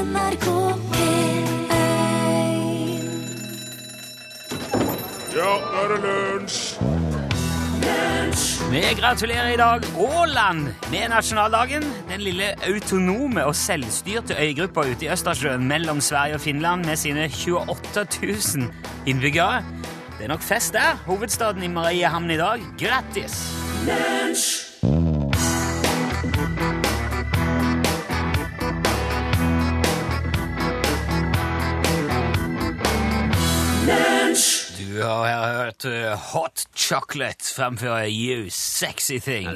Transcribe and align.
NRK 0.00 0.46
P1 0.94 1.72
Ja, 5.36 5.50
nå 5.60 5.82
er 5.82 5.92
det 5.92 5.98
lunsj! 6.04 6.60
Vi 8.70 8.80
gratulerer 8.96 9.50
i 9.50 9.58
dag 9.58 9.84
Åland 9.98 10.68
med 10.92 11.10
nasjonaldagen. 11.10 11.84
Den 12.08 12.22
lille 12.22 12.52
autonome 12.64 13.44
og 13.44 13.56
selvstyrte 13.58 14.38
øygruppa 14.40 14.86
ute 14.86 15.08
i 15.08 15.10
Østersjøen 15.12 15.66
mellom 15.68 16.00
Sverige 16.00 16.38
og 16.38 16.44
Finland 16.46 16.86
med 16.86 16.96
sine 16.96 17.26
28 17.26 18.06
000 18.22 18.70
innbyggere. 19.10 19.64
Det 20.16 20.24
er 20.30 20.32
nok 20.32 20.46
fest 20.46 20.72
der. 20.78 20.96
Hovedstaden 21.10 21.62
i 21.66 21.68
Mariehamn 21.68 22.30
i 22.30 22.38
dag. 22.40 22.60
Grattis! 22.78 24.69
Du 34.90 35.02
har 35.02 35.52
hørt 35.54 35.84
uh, 35.86 36.16
Hot 36.32 36.64
Chocolate 36.74 37.44
fremføre 37.54 38.08
You 38.10 38.48
Sexy 38.50 39.18
Thing. 39.22 39.46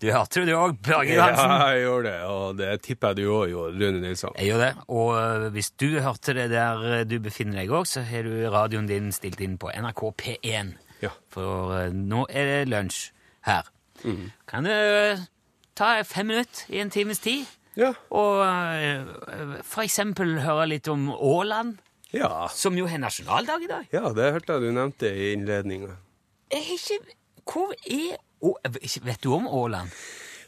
Du 0.00 0.08
hørte 0.10 0.40
det 0.40 0.48
du 0.48 0.54
òg, 0.56 0.78
Børge 0.82 1.14
Johansen. 1.14 1.50
Ja, 1.52 1.66
jeg 1.76 1.82
gjorde 1.84 2.08
det, 2.08 2.20
og 2.24 2.56
det 2.58 2.68
tipper 2.86 3.12
jeg 3.12 3.18
du 3.20 3.32
òg 3.34 3.50
gjorde, 3.52 3.74
Rune 3.76 4.00
Nilsson. 4.00 4.32
Jeg 4.38 4.48
gjør 4.48 4.62
det. 4.64 4.70
Og 4.88 5.10
øh, 5.20 5.44
hvis 5.54 5.70
du 5.70 5.86
hørte 6.00 6.34
det 6.34 6.46
der 6.50 6.80
øh, 6.90 7.02
du 7.10 7.18
befinner 7.22 7.60
deg 7.60 7.70
òg, 7.76 7.84
så 7.86 8.02
har 8.08 8.24
du 8.26 8.32
radioen 8.50 8.88
din 8.88 9.12
stilt 9.12 9.40
inn 9.44 9.58
på 9.60 9.70
NRK 9.76 10.02
P1. 10.22 10.72
Ja. 11.04 11.12
For 11.30 11.76
nå 11.94 12.24
er 12.30 12.48
det 12.50 12.72
lunsj 12.72 13.10
her. 13.46 13.68
Kan 14.48 14.64
du 14.66 14.72
ta 15.76 15.92
fem 16.08 16.32
minutter 16.32 16.64
i 16.72 16.80
en 16.80 16.90
times 16.90 17.20
tid 17.22 17.44
Ja. 17.78 17.92
og 18.10 18.40
for 19.64 19.84
eksempel 19.84 20.40
høre 20.42 20.66
litt 20.72 20.88
om 20.90 21.06
Åland, 21.12 21.76
Ja. 22.12 22.48
som 22.54 22.78
jo 22.78 22.86
har 22.90 22.98
nasjonaldag 22.98 23.62
i 23.62 23.66
dag? 23.70 23.84
ja, 23.92 24.08
det 24.16 24.32
hørte 24.32 24.52
jeg 24.52 24.60
du 24.62 24.70
nevnte 24.74 25.06
i 25.14 25.32
innledninga. 25.32 25.88
Jeg 26.52 26.62
har 26.66 26.74
ikke 26.74 26.98
Hvor 27.50 27.72
er 27.86 28.16
Å, 28.42 28.54
Vet 29.04 29.22
du 29.22 29.34
om 29.36 29.46
Åland? 29.48 29.88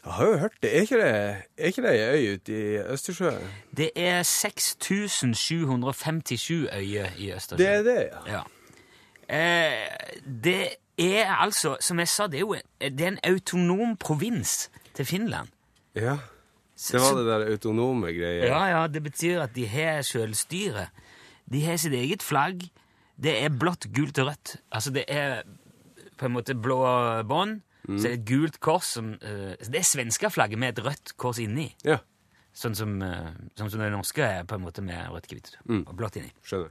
Jeg 0.03 0.11
har 0.17 0.25
jo 0.27 0.37
hørt 0.37 0.57
det. 0.63 0.69
Er 0.75 0.81
ikke 0.81 0.97
det, 0.99 1.11
er 1.57 1.65
ikke 1.71 1.81
det 1.85 1.91
ei 1.93 2.03
øy 2.03 2.33
ute 2.35 2.51
i 2.51 2.77
Østersjøen? 2.91 3.47
Det 3.77 3.89
er 3.95 4.23
6757 4.23 6.67
øyer 6.73 7.07
i 7.17 7.31
Østersjøen. 7.31 7.59
Det 7.59 7.67
er 7.67 7.83
det, 7.83 8.09
ja. 8.11 8.17
Ja. 8.33 8.41
Eh, 9.29 9.87
det 10.43 10.67
er 10.97 11.25
altså, 11.39 11.77
som 11.79 11.99
jeg 11.99 12.07
sa, 12.11 12.27
det 12.27 12.35
er 12.41 12.43
jo 12.43 12.53
en, 12.57 12.61
det 12.97 13.01
er 13.01 13.07
en 13.13 13.19
autonom 13.23 13.95
provins 13.97 14.69
til 14.93 15.05
Finland. 15.05 15.47
Ja. 15.95 16.17
Det 16.91 16.99
var 16.99 17.15
det 17.15 17.25
der 17.29 17.45
autonome 17.53 18.07
greia. 18.11 18.45
Ja, 18.49 18.65
ja, 18.65 18.87
det 18.87 19.03
betyr 19.03 19.41
at 19.45 19.55
de 19.55 19.67
har 19.67 20.01
selvstyre. 20.01 20.87
De 21.51 21.61
har 21.65 21.77
sitt 21.77 21.93
eget 21.93 22.23
flagg. 22.23 22.63
Det 23.19 23.33
er 23.43 23.49
blått, 23.49 23.89
gult 23.93 24.17
og 24.19 24.27
rødt. 24.31 24.55
Altså, 24.71 24.91
det 24.91 25.03
er 25.07 25.43
på 26.17 26.25
en 26.25 26.33
måte 26.33 26.55
blå 26.55 26.77
bånd, 27.27 27.61
så 27.83 28.07
er 28.07 28.13
det 28.15 28.19
et 28.21 28.25
gult 28.29 28.59
kors 28.63 28.85
som 28.95 29.13
uh, 29.19 29.53
Det 29.59 29.75
er 29.75 29.83
svenskeflagget 29.83 30.57
med 30.59 30.77
et 30.77 30.85
rødt 30.85 31.17
kors 31.17 31.39
inni. 31.43 31.73
Ja, 31.83 31.99
Sånn 32.53 32.75
som, 32.77 32.99
uh, 33.01 33.31
sånn 33.57 33.69
som 33.73 33.81
det 33.81 33.89
norske 33.91 34.21
er 34.23 34.43
på 34.45 34.55
en 34.55 34.61
måte 34.61 34.81
med 34.85 35.09
rødt, 35.09 35.25
hvitt 35.27 35.55
og 35.87 35.95
blått 35.97 36.15
inni. 36.21 36.29
skjønner. 36.45 36.69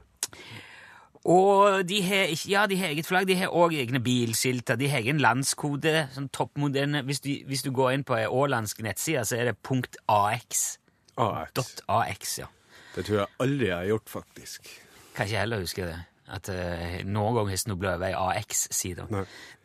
Og 1.23 1.85
de 1.87 2.01
har 2.03 2.31
ja, 2.49 2.65
de 2.67 2.75
har 2.81 2.89
eget 2.91 3.07
flagg, 3.07 3.27
de 3.29 3.35
har 3.39 3.47
også 3.55 3.77
egne 3.79 3.99
bilskilter, 4.03 4.75
de 4.79 4.89
har 4.91 4.99
egen 5.03 5.21
landskode, 5.23 6.07
sånn 6.15 6.27
toppmoderne. 6.35 7.03
Hvis, 7.07 7.21
du- 7.23 7.45
hvis 7.47 7.63
du 7.63 7.71
går 7.71 7.93
inn 7.93 8.03
på 8.03 8.15
ei 8.17 8.25
ålandsk 8.27 8.81
nettside, 8.83 9.23
så 9.25 9.37
er 9.39 9.45
det 9.51 9.57
punkt 9.63 9.95
.ax. 10.09 10.79
AX. 11.17 11.81
.ax, 11.87 12.37
ja. 12.39 12.47
Det 12.93 13.05
tror 13.07 13.23
jeg 13.23 13.31
aldri 13.43 13.69
jeg 13.69 13.75
har 13.77 13.91
gjort, 13.91 14.09
faktisk. 14.11 14.71
Kan 15.13 15.29
ikke 15.29 15.43
heller 15.43 15.63
huske 15.63 15.87
det. 15.87 15.99
At 16.33 16.47
uh, 16.49 16.99
noen 17.09 17.35
gang 17.35 17.49
har 17.51 17.59
snubla 17.59 17.95
over 17.97 18.07
ei 18.07 18.39
AX-side. 18.39 19.05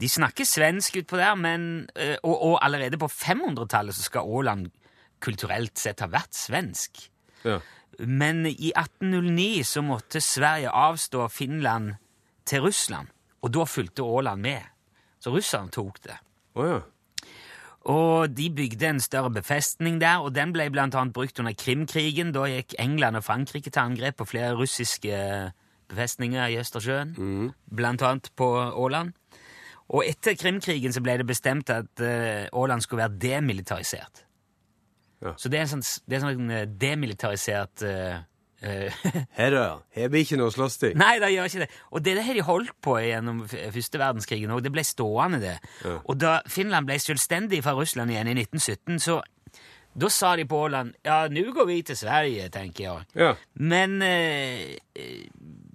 De 0.01 0.09
snakker 0.11 0.49
svensk 0.49 0.99
utpå 1.03 1.21
der, 1.21 1.37
men, 1.39 1.69
uh, 1.95 2.17
og, 2.23 2.35
og 2.35 2.55
allerede 2.67 3.01
på 3.01 3.09
500-tallet 3.13 3.97
så 3.97 4.09
skal 4.09 4.27
Åland 4.27 4.69
kulturelt 5.23 5.79
sett 5.79 6.03
ha 6.05 6.11
vært 6.11 6.35
svensk. 6.37 7.05
Ja. 7.47 7.61
Men 7.99 8.45
i 8.47 8.73
1809 8.75 9.65
så 9.67 9.83
måtte 9.83 10.23
Sverige 10.23 10.71
avstå 10.71 11.29
Finland 11.35 11.97
til 12.49 12.63
Russland, 12.67 13.11
og 13.43 13.55
da 13.55 13.67
fulgte 13.69 14.07
Åland 14.07 14.45
med. 14.45 14.69
Så 15.19 15.33
russerne 15.35 15.73
tok 15.75 15.99
det. 16.05 16.19
Oh, 16.55 16.67
ja. 16.67 16.79
Og 17.87 18.37
de 18.37 18.51
bygde 18.51 18.89
en 18.89 19.01
større 19.01 19.31
befestning 19.31 20.01
der, 20.01 20.19
og 20.19 20.35
den 20.35 20.53
ble 20.53 20.67
annet 20.67 21.13
brukt 21.15 21.39
under 21.39 21.55
Krimkrigen. 21.55 22.33
Da 22.35 22.45
gikk 22.51 22.75
England 22.79 23.17
og 23.17 23.25
Frankrike 23.25 23.71
til 23.71 23.81
angrep 23.81 24.19
på 24.19 24.25
flere 24.25 24.55
russiske 24.59 25.53
befestninger 25.89 26.47
i 26.47 26.59
Østersjøen, 26.59 27.15
blant 27.77 28.03
annet 28.03 28.31
på 28.37 28.49
Åland. 28.77 29.13
Og 29.89 30.05
etter 30.05 30.37
Krimkrigen 30.37 30.93
så 30.93 31.01
ble 31.01 31.17
det 31.17 31.27
bestemt 31.27 31.71
at 31.73 32.03
uh, 32.03 32.45
Åland 32.53 32.85
skulle 32.85 33.07
være 33.07 33.19
demilitarisert. 33.19 34.27
Ja. 35.23 35.33
Så 35.37 35.49
det 35.51 35.59
er 35.59 35.67
en 35.67 35.73
sånn, 35.73 35.87
det 36.07 36.17
er 36.17 36.21
en 36.21 36.27
sånn 36.29 36.53
eh, 36.55 36.67
demilitarisert 36.79 37.83
eh, 37.83 38.03
eh, 38.13 38.19
Her, 39.39 39.55
ja. 39.55 39.67
Her 39.95 40.09
blir 40.11 40.25
ikke 40.25 40.39
noe 40.41 40.51
slåssing. 40.51 40.97
Nei, 40.99 41.15
det 41.23 41.31
gjør 41.31 41.51
ikke 41.51 41.63
det. 41.63 41.71
Og 41.95 42.05
det 42.05 42.15
har 42.27 42.35
de 42.35 42.45
holdt 42.47 42.75
på 42.83 42.97
gjennom 43.05 43.45
første 43.47 44.01
verdenskrigen 44.03 44.55
òg. 44.55 44.65
Det 44.67 44.73
ble 44.75 44.85
stående, 44.87 45.39
det. 45.43 45.57
Og 46.05 46.19
da 46.19 46.41
Finland 46.51 46.89
ble 46.89 46.99
selvstendig 47.03 47.63
fra 47.67 47.77
Russland 47.79 48.11
igjen 48.15 48.33
i 48.33 48.39
1917, 48.41 48.99
så 49.05 49.21
da 49.99 50.11
sa 50.13 50.35
de 50.39 50.45
på 50.47 50.59
Åland 50.69 50.95
ja, 51.07 51.25
nå 51.33 51.49
går 51.55 51.67
vi 51.71 51.79
til 51.87 51.99
Sverige, 51.99 52.49
tenker 52.55 52.85
jeg. 52.85 53.07
Ja. 53.19 53.33
Men 53.59 53.99
eh, 54.05 54.77
eh, 54.95 55.25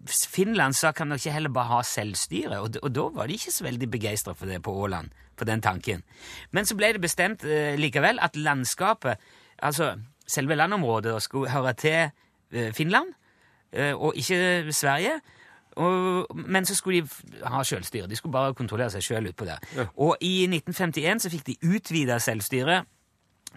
Finland 0.07 0.77
sa 0.77 0.93
kan 0.95 1.11
dere 1.11 1.19
ikke 1.19 1.35
heller 1.35 1.53
bare 1.55 1.71
ha 1.73 1.81
selvstyre, 1.87 2.61
og, 2.63 2.79
og 2.83 2.93
da 2.93 3.07
var 3.17 3.27
de 3.27 3.37
ikke 3.39 3.55
så 3.55 3.67
veldig 3.67 3.89
begeistra 3.91 4.35
for 4.37 4.51
det 4.51 4.61
på 4.63 4.75
Åland, 4.85 5.11
for 5.39 5.49
den 5.49 5.63
tanken. 5.63 6.03
Men 6.51 6.67
så 6.69 6.77
ble 6.79 6.93
det 6.95 7.03
bestemt 7.03 7.43
eh, 7.43 7.75
likevel 7.79 8.21
at 8.23 8.39
landskapet, 8.39 9.19
altså 9.59 9.95
selve 10.27 10.55
landområdet, 10.55 11.17
skulle 11.23 11.51
høre 11.51 11.73
til 11.79 11.99
eh, 12.05 12.22
Finland, 12.73 13.13
eh, 13.73 13.93
og 13.93 14.17
ikke 14.19 14.71
Sverige. 14.73 15.19
Og, 15.81 16.27
men 16.37 16.65
så 16.69 16.75
skulle 16.77 17.01
de 17.01 17.43
ha 17.49 17.63
selvstyre. 17.65 18.07
De 18.09 18.15
skulle 18.15 18.35
bare 18.35 18.53
kontrollere 18.53 18.93
seg 18.93 19.05
sjøl 19.05 19.31
utpå 19.31 19.47
der. 19.47 19.63
Og 19.97 20.21
i 20.21 20.43
1951 20.45 21.25
så 21.25 21.31
fikk 21.33 21.47
de 21.47 21.55
utvida 21.73 22.19
selvstyre, 22.21 22.83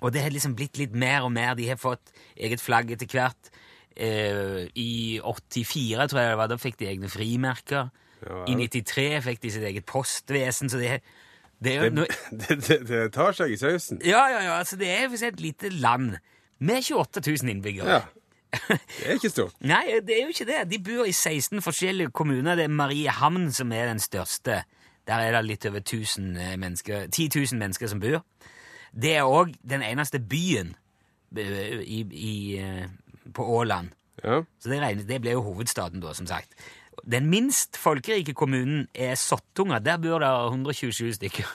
og 0.00 0.12
det 0.12 0.22
har 0.24 0.32
liksom 0.32 0.56
blitt 0.56 0.80
litt 0.80 0.96
mer 0.96 1.24
og 1.24 1.32
mer. 1.32 1.54
De 1.56 1.68
har 1.68 1.80
fått 1.80 2.12
eget 2.36 2.60
flagg 2.60 2.90
etter 2.92 3.08
hvert. 3.08 3.52
Eh, 3.96 4.66
I 4.76 5.20
84, 5.24 6.08
tror 6.08 6.20
jeg 6.20 6.32
det 6.32 6.40
var, 6.40 6.50
da 6.52 6.58
fikk 6.60 6.80
de 6.80 6.90
egne 6.90 7.08
frimerker. 7.12 7.88
Ja, 8.26 8.42
I 8.48 8.56
93 8.56 9.06
fikk 9.24 9.40
de 9.44 9.52
sitt 9.52 9.64
eget 9.68 9.86
postvesen, 9.88 10.70
så 10.72 10.80
det, 10.80 10.98
det 11.64 11.76
er 11.76 11.88
jo 11.88 12.04
Det, 12.32 12.48
det, 12.48 12.58
det, 12.68 12.78
det 12.88 13.02
tar 13.16 13.36
seg 13.36 13.52
i 13.52 13.58
sausen. 13.60 14.00
Ja, 14.04 14.26
ja, 14.32 14.42
ja, 14.44 14.58
altså 14.58 14.76
det 14.80 14.88
er 14.92 15.08
for 15.12 15.28
et 15.28 15.40
lite 15.40 15.72
land 15.72 16.16
med 16.58 16.84
28 16.84 17.24
000 17.24 17.52
innbyggere. 17.52 17.98
Ja. 17.98 18.04
Det 18.52 19.06
er 19.06 19.18
ikke 19.18 19.30
stort. 19.30 19.54
Nei, 19.72 20.00
det 20.06 20.16
er 20.16 20.22
jo 20.24 20.34
ikke 20.34 20.48
det. 20.48 20.62
De 20.70 20.78
bor 20.82 21.08
i 21.08 21.12
16 21.12 21.62
forskjellige 21.62 22.10
kommuner. 22.10 22.56
Det 22.56 22.64
er 22.66 22.72
Mariehamn 22.72 23.50
som 23.52 23.72
er 23.72 23.90
den 23.90 24.00
største. 24.02 24.62
Der 25.06 25.22
er 25.22 25.36
det 25.36 25.44
litt 25.46 25.66
over 25.68 25.82
1000 25.82 26.58
mennesker, 26.58 27.06
10 27.06 27.28
000 27.34 27.60
mennesker 27.60 27.86
som 27.86 28.00
bor. 28.02 28.24
Det 28.96 29.12
er 29.16 29.28
òg 29.28 29.52
den 29.62 29.84
eneste 29.84 30.18
byen 30.18 30.74
eh, 31.36 31.82
i, 31.84 32.00
i, 32.10 32.34
eh, 32.58 32.88
på 33.34 33.46
Åland. 33.58 33.92
Ja. 34.24 34.40
Så 34.60 34.72
det, 34.72 34.80
regnes, 34.80 35.06
det 35.06 35.20
ble 35.20 35.36
jo 35.36 35.44
hovedstaden, 35.44 36.00
da, 36.00 36.14
som 36.16 36.26
sagt. 36.26 36.54
Den 37.04 37.28
minst 37.30 37.76
folkerike 37.76 38.32
kommunen 38.34 38.86
er 38.94 39.14
Sottunga. 39.14 39.78
Der 39.78 40.00
bor 40.00 40.18
det 40.18 40.30
127 40.48 41.12
stykker. 41.12 41.52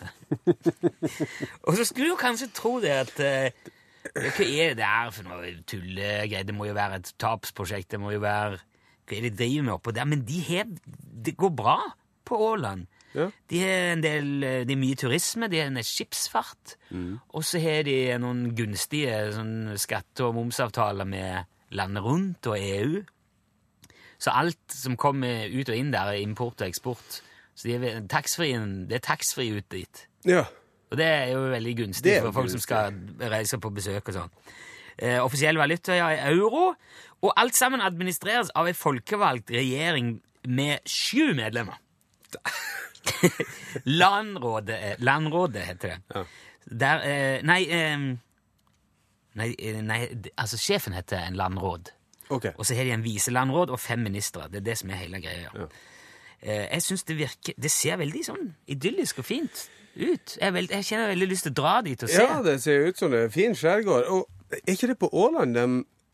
Og 1.67 1.75
så 1.75 1.85
skulle 1.85 2.11
du 2.11 2.15
kanskje 2.15 2.51
tro 2.53 2.77
det 2.79 2.93
at 2.93 3.19
eh, 3.19 3.71
Hva 4.15 4.45
er 4.45 4.73
det 4.73 4.77
der 4.81 5.11
for 5.15 5.23
noe 5.29 5.51
tullegreier? 5.67 6.43
Det 6.47 6.55
må 6.55 6.65
jo 6.67 6.73
være 6.75 6.99
et 6.99 7.13
tapsprosjekt. 7.21 7.91
Det 7.93 7.99
må 8.01 8.11
jo 8.15 8.19
være 8.23 8.57
Hva 9.07 9.17
er 9.17 9.21
det 9.27 9.31
de 9.37 9.43
driver 9.43 9.63
med 9.67 9.73
oppå 9.77 9.93
der? 9.95 10.05
Men 10.05 10.25
de 10.27 10.41
har 10.49 10.65
Det 11.25 11.35
går 11.37 11.53
bra 11.55 11.77
på 12.25 12.37
Åland. 12.51 12.87
Ja. 13.15 13.29
De 13.49 13.59
har 13.59 13.93
en 13.93 14.03
del 14.03 14.43
eh, 14.43 14.61
Det 14.65 14.71
er 14.75 14.79
mye 14.79 14.95
turisme, 14.95 15.47
de 15.51 15.59
har 15.59 15.67
en 15.71 15.79
skipsfart. 15.83 16.75
skipsfart. 16.89 17.19
Og 17.35 17.43
så 17.43 17.59
har 17.59 17.83
de 17.83 18.17
noen 18.23 18.55
gunstige 18.55 19.33
sånn, 19.35 19.73
skatte- 19.77 20.23
og 20.27 20.35
momsavtaler 20.35 21.05
med 21.05 21.43
landet 21.71 22.03
rundt 22.03 22.47
og 22.47 22.55
EU. 22.59 23.01
Så 24.21 24.31
alt 24.31 24.59
som 24.71 24.95
kommer 24.97 25.47
ut 25.49 25.69
og 25.69 25.75
inn 25.75 25.91
der, 25.91 26.11
er 26.13 26.21
import 26.21 26.61
og 26.61 26.67
eksport. 26.67 27.21
Så 27.55 27.67
de 27.67 27.73
er, 27.75 27.79
det 27.79 28.95
er 28.95 29.03
taxfree 29.03 29.57
ut 29.57 29.69
dit. 29.71 30.07
ja. 30.25 30.45
Og 30.91 30.99
det 30.99 31.07
er 31.07 31.29
jo 31.31 31.45
veldig 31.53 31.75
gunstig 31.77 32.17
for 32.19 32.35
folk 32.35 32.49
gunstig. 32.49 32.59
som 32.59 32.65
skal 32.65 33.29
reise 33.31 33.59
på 33.63 33.71
besøk 33.73 34.11
og 34.11 34.17
sånn. 34.17 34.33
Eh, 35.01 35.19
offisiell 35.23 35.57
valuta 35.57 35.95
ja, 35.95 36.09
er 36.11 36.33
euro, 36.35 36.73
og 37.21 37.31
alt 37.39 37.55
sammen 37.55 37.81
administreres 37.81 38.51
av 38.57 38.67
en 38.67 38.77
folkevalgt 38.77 39.53
regjering 39.55 40.17
med 40.51 40.83
sju 40.89 41.31
medlemmer. 41.37 41.79
Landrådet, 44.01 44.99
landrådet 44.99 45.63
heter 45.69 45.95
det. 45.95 46.01
Ja. 46.15 46.25
Der, 46.83 47.07
eh, 47.07 47.39
nei, 47.47 47.63
eh, 47.69 48.11
Nei, 49.39 49.53
nei, 49.87 50.01
altså 50.35 50.57
sjefen 50.59 50.91
heter 50.91 51.21
en 51.23 51.37
landråd. 51.39 51.93
Okay. 52.31 52.51
Og 52.57 52.65
så 52.67 52.75
har 52.75 52.83
de 52.83 52.91
en 52.91 53.03
viselandråd 53.03 53.71
og 53.71 53.79
fem 53.79 54.01
ministre. 54.03 54.49
Det 54.51 54.59
er 54.59 54.65
det 54.65 54.77
som 54.81 54.91
er 54.91 54.99
hele 55.05 55.21
greia. 55.23 55.51
Ja. 55.55 55.67
Eh, 56.41 56.65
jeg 56.73 56.81
synes 56.83 57.03
det 57.03 57.17
virker 57.17 57.53
Det 57.55 57.71
ser 57.71 57.99
veldig 58.01 58.23
sånn 58.25 58.47
idyllisk 58.67 59.21
og 59.21 59.27
fint 59.27 59.69
ut. 59.95 60.35
Jeg, 60.41 60.53
veld, 60.55 60.71
jeg 60.71 60.87
kjenner 60.87 61.11
veldig 61.13 61.29
lyst 61.31 61.47
til 61.47 61.53
å 61.53 61.59
dra 61.61 61.73
dit 61.85 62.03
og 62.05 62.11
se. 62.11 62.21
Ja, 62.25 62.41
det 62.45 62.57
ser 62.63 62.87
ut 62.87 62.99
som 63.01 63.11
det 63.13 63.25
er 63.25 63.33
fin 63.33 63.55
skjærgård. 63.57 64.11
Og 64.11 64.59
er 64.59 64.75
ikke 64.75 64.91
det 64.91 64.99
på 65.01 65.09
Åland 65.11 65.55
de 65.55 65.65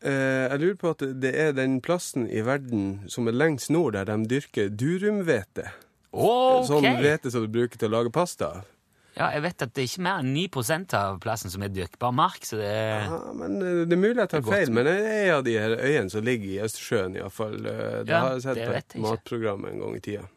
eh, 0.06 0.46
Jeg 0.48 0.62
lurer 0.62 0.78
på 0.80 0.94
at 0.94 1.04
det 1.22 1.34
er 1.34 1.52
den 1.56 1.80
plassen 1.84 2.28
i 2.30 2.42
verden 2.46 3.04
som 3.10 3.28
er 3.30 3.36
lengst 3.36 3.70
nord, 3.74 3.94
der 3.98 4.08
de 4.10 4.18
dyrker 4.30 4.72
durumhvete. 4.72 5.68
Ok! 6.12 6.66
Sånn 6.70 6.88
hvete 7.02 7.30
som 7.30 7.44
du 7.44 7.52
bruker 7.52 7.78
til 7.80 7.90
å 7.90 7.98
lage 7.98 8.14
pasta 8.14 8.52
av. 8.58 8.66
Ja, 9.18 9.32
jeg 9.34 9.42
vet 9.48 9.62
at 9.64 9.72
det 9.74 9.82
er 9.82 9.88
ikke 9.88 10.02
mer 10.06 10.20
enn 10.22 10.28
9 10.30 10.94
av 10.94 11.16
plassen 11.18 11.50
som 11.50 11.62
er 11.66 11.72
dyrkbar 11.74 12.12
mark, 12.14 12.44
så 12.46 12.60
det 12.60 12.68
er 12.70 13.08
Ja, 13.08 13.18
men 13.34 13.56
eh, 13.58 13.80
Det 13.88 13.96
er 13.96 14.02
mulig 14.04 14.20
jeg 14.22 14.30
tar 14.30 14.44
feil, 14.46 14.70
men 14.70 14.86
det 14.86 14.94
en 14.94 15.34
av 15.34 15.44
de 15.46 15.56
her 15.58 15.74
øyene 15.74 16.12
som 16.12 16.22
ligger 16.22 16.52
i 16.52 16.60
Østersjøen, 16.62 17.16
iallfall. 17.18 17.56
Det 17.58 17.74
Ja, 18.06 18.20
har 18.22 18.36
jeg 18.36 18.44
sett 18.46 18.60
på 18.62 18.76
et 18.78 18.98
matprogram 19.02 19.66
en 19.66 19.82
gang 19.82 19.96
i 19.98 20.02
tida. 20.04 20.28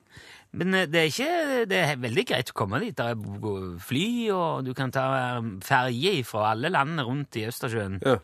Men 0.53 0.73
eh, 0.75 0.87
det 0.91 0.99
er 0.99 1.09
ikke 1.09 1.65
Det 1.69 1.77
er 1.79 1.99
veldig 2.01 2.25
greit 2.27 2.51
å 2.51 2.57
komme 2.57 2.79
dit. 2.83 2.95
Det 2.97 3.05
er 3.13 3.79
fly, 3.79 4.05
og 4.35 4.65
du 4.67 4.73
kan 4.77 4.91
ta 4.91 5.05
eh, 5.37 5.49
ferje 5.65 6.15
fra 6.27 6.51
alle 6.51 6.71
landene 6.73 7.05
rundt 7.07 7.39
i 7.39 7.47
Østersjøen. 7.49 7.99
Ja. 8.05 8.17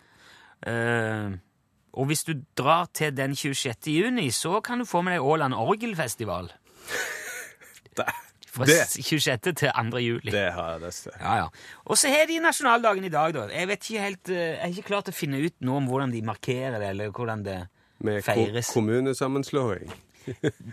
Uh, 0.68 1.36
og 1.98 2.08
hvis 2.10 2.24
du 2.26 2.32
drar 2.58 2.88
til 2.98 3.12
den 3.14 3.36
26. 3.38 3.92
juni, 3.94 4.32
så 4.34 4.58
kan 4.66 4.82
du 4.82 4.88
få 4.90 5.04
med 5.06 5.14
deg 5.20 5.26
Åland 5.26 5.54
Orgelfestival. 5.54 6.50
Det, 7.98 8.06
Fra 8.50 8.66
Det- 8.66 8.88
26. 8.90 9.38
til 9.44 9.54
2. 9.54 10.00
juli. 10.02 10.32
det 10.34 10.52
har 10.54 10.72
jeg 10.72 10.82
lyst 10.82 11.04
til. 11.04 11.14
Ja, 11.22 11.36
ja. 11.44 11.48
Og 11.86 11.98
så 11.98 12.10
har 12.10 12.26
de 12.26 12.40
nasjonaldagen 12.42 13.06
i 13.06 13.10
dag, 13.14 13.34
da. 13.34 13.46
Jeg 13.54 13.68
vet 13.70 13.86
ikke 13.90 14.02
helt, 14.02 14.30
jeg 14.34 14.58
har 14.62 14.74
ikke 14.74 14.88
klart 14.90 15.10
å 15.10 15.14
finne 15.14 15.42
ut 15.46 15.54
noe 15.62 15.78
om 15.78 15.90
hvordan 15.90 16.14
de 16.14 16.22
markerer 16.26 16.80
det, 16.82 16.90
eller 16.90 17.14
hvordan 17.14 17.44
det 17.46 17.58
Med 18.02 18.26
ko 18.26 18.46
kommunesammenslåing. 18.74 19.94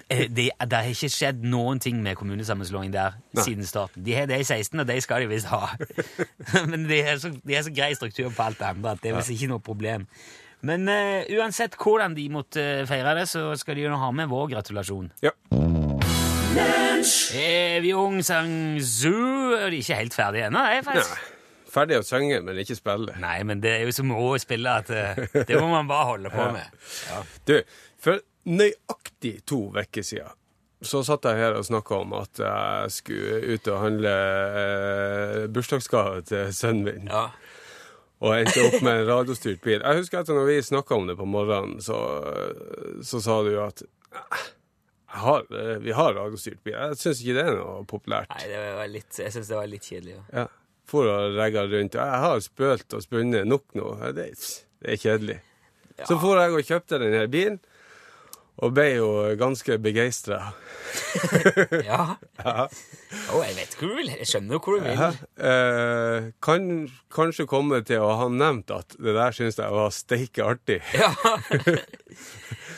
Eh, 0.09 0.27
Det, 0.29 0.51
det 0.51 0.79
har 0.79 0.89
ikke 0.91 1.11
skjedd 1.13 1.45
noen 1.47 1.81
ting 1.81 2.01
med 2.03 2.17
kommunesammenslåing 2.19 2.93
der 2.95 3.19
Nei. 3.35 3.45
siden 3.47 3.67
starten. 3.69 4.05
De 4.05 4.15
har 4.17 4.27
det 4.31 4.41
i 4.43 4.47
16, 4.47 4.81
og 4.81 4.87
de 4.89 4.97
skal 5.05 5.25
de 5.25 5.29
visst 5.31 5.51
ha. 5.53 5.69
Men 6.71 6.89
de 6.89 7.03
har 7.07 7.21
så, 7.23 7.31
de 7.39 7.55
har 7.57 7.67
så 7.67 7.73
grei 7.75 7.93
struktur 7.99 8.33
på 8.35 8.47
alt 8.49 8.59
det 8.61 8.71
andre 8.75 8.97
at 8.97 9.03
det 9.05 9.13
er 9.13 9.19
visst 9.21 9.35
ikke 9.35 9.51
noe 9.55 9.63
problem. 9.65 10.09
Men 10.65 10.89
uh, 10.89 11.27
uansett 11.37 11.77
hvordan 11.77 12.15
de 12.17 12.25
måtte 12.33 12.63
eh, 12.81 12.87
feire 12.89 13.13
det, 13.19 13.27
så 13.29 13.51
skal 13.61 13.77
de 13.77 13.85
jo 13.85 13.99
ha 14.01 14.11
med 14.17 14.31
vår 14.33 14.49
gratulasjon. 14.55 15.11
Ja. 15.25 15.35
Evig 17.35 17.93
ung 17.99 18.21
sang 18.25 18.81
Zoo 18.81 19.53
er 19.59 19.69
de 19.75 19.81
ikke 19.83 19.99
helt 19.99 20.17
ferdige 20.17 20.49
ennå, 20.49 20.63
er 20.65 20.85
faktisk. 20.87 21.13
Nei. 21.13 21.31
Ferdig 21.75 21.97
å 21.99 22.05
synge, 22.07 22.39
men 22.47 22.59
ikke 22.63 22.77
spille. 22.79 23.17
Nei, 23.19 23.39
men 23.45 23.59
det 23.61 23.73
er 23.75 23.83
jo 23.89 23.95
så 23.97 24.05
moro 24.07 24.37
å 24.37 24.41
spille 24.41 24.77
at 24.79 24.93
uh, 24.95 25.25
det 25.35 25.59
må 25.59 25.67
man 25.73 25.89
bare 25.91 26.07
holde 26.13 26.31
på 26.33 26.47
med. 26.55 26.85
Du, 27.51 27.57
for 28.01 28.23
nøyaktig 28.47 29.39
to 29.49 29.67
uker 29.75 30.05
siden 30.05 30.33
så 30.85 31.01
satt 31.07 31.25
jeg 31.25 31.41
her 31.41 31.57
og 31.59 31.65
snakka 31.67 31.97
om 32.03 32.15
at 32.19 32.41
jeg 32.41 32.91
skulle 32.93 33.55
ut 33.55 33.69
og 33.73 33.79
handle 33.81 34.11
eh, 34.61 35.37
bursdagsgave 35.53 36.25
til 36.29 36.51
sønnen 36.55 36.85
min. 36.85 37.07
Ja. 37.09 37.29
Og 38.25 38.35
endte 38.39 38.67
opp 38.69 38.77
med 38.85 39.01
en 39.03 39.09
radiostyrt 39.09 39.63
bil. 39.65 39.81
Jeg 39.81 40.01
husker 40.01 40.23
at 40.23 40.33
når 40.33 40.49
vi 40.49 40.59
snakka 40.65 40.97
om 40.97 41.09
det 41.11 41.17
på 41.19 41.27
morgenen, 41.29 41.81
så, 41.85 41.99
så 43.05 43.21
sa 43.25 43.39
du 43.47 43.55
at 43.65 43.83
"Eh, 43.85 44.45
jeg 45.15 45.23
har, 45.25 45.47
eh, 45.55 45.79
vi 45.85 45.93
har 45.97 46.15
radiostyrt 46.15 46.63
bil. 46.65 46.75
Jeg 46.75 47.01
syns 47.01 47.23
ikke 47.23 47.39
det 47.39 47.47
er 47.49 47.59
noe 47.59 47.85
populært. 47.89 48.31
Nei, 48.35 48.47
det 48.51 48.63
var 48.77 48.89
litt, 48.93 49.19
jeg 49.19 49.33
syns 49.35 49.51
det 49.51 49.57
var 49.57 49.71
litt 49.71 49.89
kjedelig. 49.89 50.17
Ja. 50.21 50.45
Ja. 50.45 50.47
For 50.85 51.09
å 51.09 51.19
regge 51.33 51.63
rundt. 51.65 51.95
Jeg 51.97 52.23
har 52.27 52.41
spølt 52.45 52.93
og 52.93 53.01
spunnet 53.01 53.47
nok 53.49 53.65
nå. 53.73 53.95
Det, 54.13 54.27
det 54.85 54.91
er 54.93 55.01
kjedelig. 55.01 55.39
Så 56.05 56.19
for 56.21 56.37
jeg 56.37 56.53
og 56.53 56.67
kjøpte 56.69 56.99
denne 57.01 57.23
bilen, 57.33 57.57
og 58.63 58.71
ble 58.77 58.85
jo 58.95 59.09
ganske 59.41 59.79
begeistra. 59.83 60.53
ja. 61.91 62.05
Å, 62.45 63.39
jeg 63.43 63.57
vet 63.57 63.75
hvor 63.79 63.91
du 63.91 63.97
vil. 63.99 64.11
Jeg 64.15 64.29
skjønner 64.31 64.61
hvor 64.63 64.79
du 64.79 64.85
vil. 64.87 65.19
Eh, 65.51 66.29
kan 66.45 66.69
kanskje 67.15 67.47
komme 67.51 67.81
til 67.87 68.05
å 68.05 68.13
ha 68.21 68.29
nevnt 68.31 68.71
at 68.75 68.95
det 68.99 69.15
der 69.17 69.35
syns 69.35 69.59
jeg 69.59 69.75
var 69.75 69.91
steike 69.95 70.47
artig. 70.55 70.81
Ja. 70.95 71.11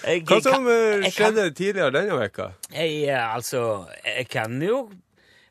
Jeg, 0.06 0.22
Hva 0.28 0.36
som 0.44 0.52
kan- 0.62 0.68
eh, 0.70 1.00
kan- 1.02 1.10
skjedde 1.16 1.44
tidligere 1.58 1.90
denne 1.90 2.14
veka? 2.20 2.44
Jeg, 2.70 3.08
eh, 3.08 3.34
altså, 3.34 3.88
jeg 4.04 4.28
kan 4.30 4.60
jo 4.62 4.84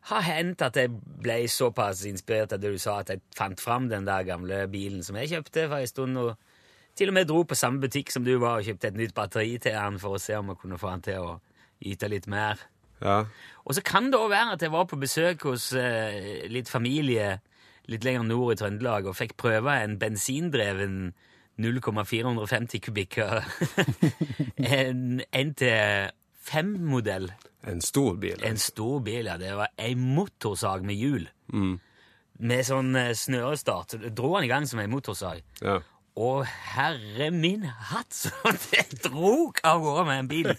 ha 0.07 0.19
hendt 0.24 0.62
at 0.62 0.78
jeg 0.80 0.94
ble 1.21 1.42
såpass 1.50 2.06
inspirert 2.07 2.54
av 2.56 2.62
det 2.63 2.71
du 2.71 2.78
sa, 2.80 3.00
at 3.01 3.10
jeg 3.12 3.21
fant 3.36 3.60
fram 3.60 3.89
den 3.92 4.06
der 4.07 4.24
gamle 4.24 4.62
bilen 4.71 5.04
som 5.04 5.18
jeg 5.19 5.31
kjøpte 5.33 5.66
for 5.68 5.81
en 5.81 5.89
stund, 5.92 6.18
og 6.21 6.38
til 6.95 7.12
og 7.12 7.18
med 7.18 7.27
dro 7.30 7.42
på 7.44 7.57
samme 7.57 7.81
butikk 7.83 8.13
som 8.13 8.24
du 8.24 8.36
var 8.39 8.59
og 8.59 8.68
kjøpte 8.68 8.92
et 8.92 9.00
nytt 9.00 9.15
batteri 9.18 9.57
til 9.62 9.75
han 9.75 10.00
for 10.01 10.15
å 10.15 10.21
se 10.21 10.38
om 10.38 10.53
jeg 10.53 10.62
kunne 10.62 10.80
få 10.80 10.94
han 10.94 11.03
til 11.06 11.24
å 11.24 11.36
yte 11.86 12.09
litt 12.12 12.27
mer. 12.31 12.62
Ja. 13.03 13.25
Og 13.65 13.75
så 13.75 13.83
kan 13.86 14.07
det 14.12 14.19
òg 14.19 14.31
være 14.31 14.56
at 14.56 14.63
jeg 14.63 14.71
var 14.71 14.88
på 14.88 15.01
besøk 15.01 15.44
hos 15.50 15.71
eh, 15.75 16.45
litt 16.51 16.71
familie 16.71 17.39
litt 17.92 18.06
lenger 18.06 18.25
nord 18.25 18.56
i 18.56 18.59
Trøndelag 18.59 19.07
og 19.09 19.18
fikk 19.18 19.36
prøve 19.38 19.74
en 19.83 19.97
bensindreven 20.01 21.13
0,450 21.62 22.81
kubikker. 22.83 23.45
en 24.80 25.21
NT5-modell. 25.30 27.30
En 27.65 27.81
stor 27.81 28.18
bil. 28.21 28.42
En 28.45 28.57
stor 28.62 29.00
bil, 29.06 29.30
ja. 29.30 29.38
Det 29.42 29.53
var 29.57 29.71
ei 29.80 29.95
motorsag 29.95 30.86
med 30.86 31.00
hjul. 31.00 31.30
Mm. 31.53 31.77
Med 32.45 32.65
sånn 32.68 32.95
eh, 33.00 33.13
snørestart. 33.15 33.95
Så 33.95 34.12
dro 34.12 34.36
han 34.36 34.45
i 34.45 34.51
gang 34.51 34.68
som 34.69 34.81
ei 34.83 34.92
motorsag. 34.92 35.42
Ja. 35.62 35.80
Og 36.15 36.45
herre 36.47 37.27
min 37.35 37.65
hatt, 37.65 38.13
så 38.15 38.31
det 38.71 39.01
drog 39.03 39.59
av 39.67 39.81
gårde 39.83 40.06
med 40.07 40.19
en 40.19 40.29
bil! 40.31 40.51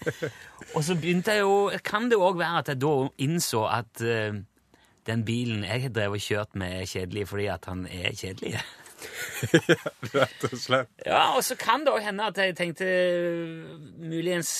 Og 0.75 0.83
så 0.85 0.97
begynte 0.99 1.33
jeg 1.33 1.47
jo 1.47 1.71
Kan 1.85 2.11
det 2.11 2.19
òg 2.21 2.37
være 2.37 2.61
at 2.61 2.73
jeg 2.75 2.83
da 2.83 2.95
innså 3.25 3.63
at 3.73 4.03
uh, 4.05 4.37
den 5.07 5.23
bilen 5.25 5.65
jeg 5.65 5.87
har 5.87 5.95
drevet 5.95 6.21
og 6.21 6.27
kjørt 6.27 6.59
med, 6.59 6.83
er 6.83 6.91
kjedelig 6.91 7.29
fordi 7.31 7.47
at 7.55 7.71
han 7.71 7.87
er 7.87 8.13
kjedelig? 8.13 8.61
Rett 10.17 10.45
og 10.49 10.59
slett. 10.59 10.93
Ja, 11.07 11.23
og 11.37 11.43
så 11.45 11.57
kan 11.61 11.87
det 11.87 11.95
òg 11.95 12.05
hende 12.05 12.29
at 12.29 12.41
jeg 12.43 12.57
tenkte 12.59 12.85
uh, 12.85 13.81
muligens 14.03 14.53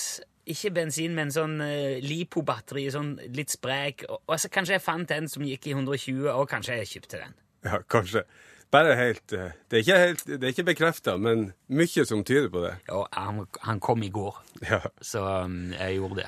ikke 0.47 0.71
bensin, 0.79 1.13
men 1.13 1.29
sånn 1.35 1.59
uh, 1.61 1.97
Lipo-batteri, 2.01 2.87
sånn 2.93 3.17
litt 3.35 3.53
sprek. 3.53 4.07
Og, 4.09 4.23
og 4.25 4.41
så 4.41 4.49
kanskje 4.49 4.79
jeg 4.79 4.85
fant 4.85 5.13
en 5.13 5.29
som 5.29 5.45
gikk 5.45 5.69
i 5.69 5.75
120, 5.75 6.29
og 6.31 6.47
kanskje 6.49 6.81
jeg 6.81 6.93
kjøpte 6.95 7.25
den. 7.25 7.41
Ja, 7.67 7.81
kanskje. 7.91 8.23
Bare 8.73 8.95
helt 8.99 9.31
eh, 9.33 9.53
Det 9.69 9.77
er 9.77 9.83
ikke, 9.85 9.99
helt, 10.01 10.25
det 10.27 10.43
er 10.43 10.51
ikke 10.55 10.67
bekrefta, 10.73 11.13
men 11.17 11.51
mye 11.71 12.03
som 12.05 12.23
tyder 12.27 12.49
på 12.51 12.63
det. 12.65 12.73
Ja, 12.89 13.05
han, 13.15 13.45
han 13.63 13.79
kom 13.83 14.03
i 14.03 14.09
går, 14.11 14.35
Ja. 14.65 14.81
så 15.01 15.21
um, 15.45 15.71
jeg 15.71 15.99
gjorde 16.01 16.21
det. 16.23 16.27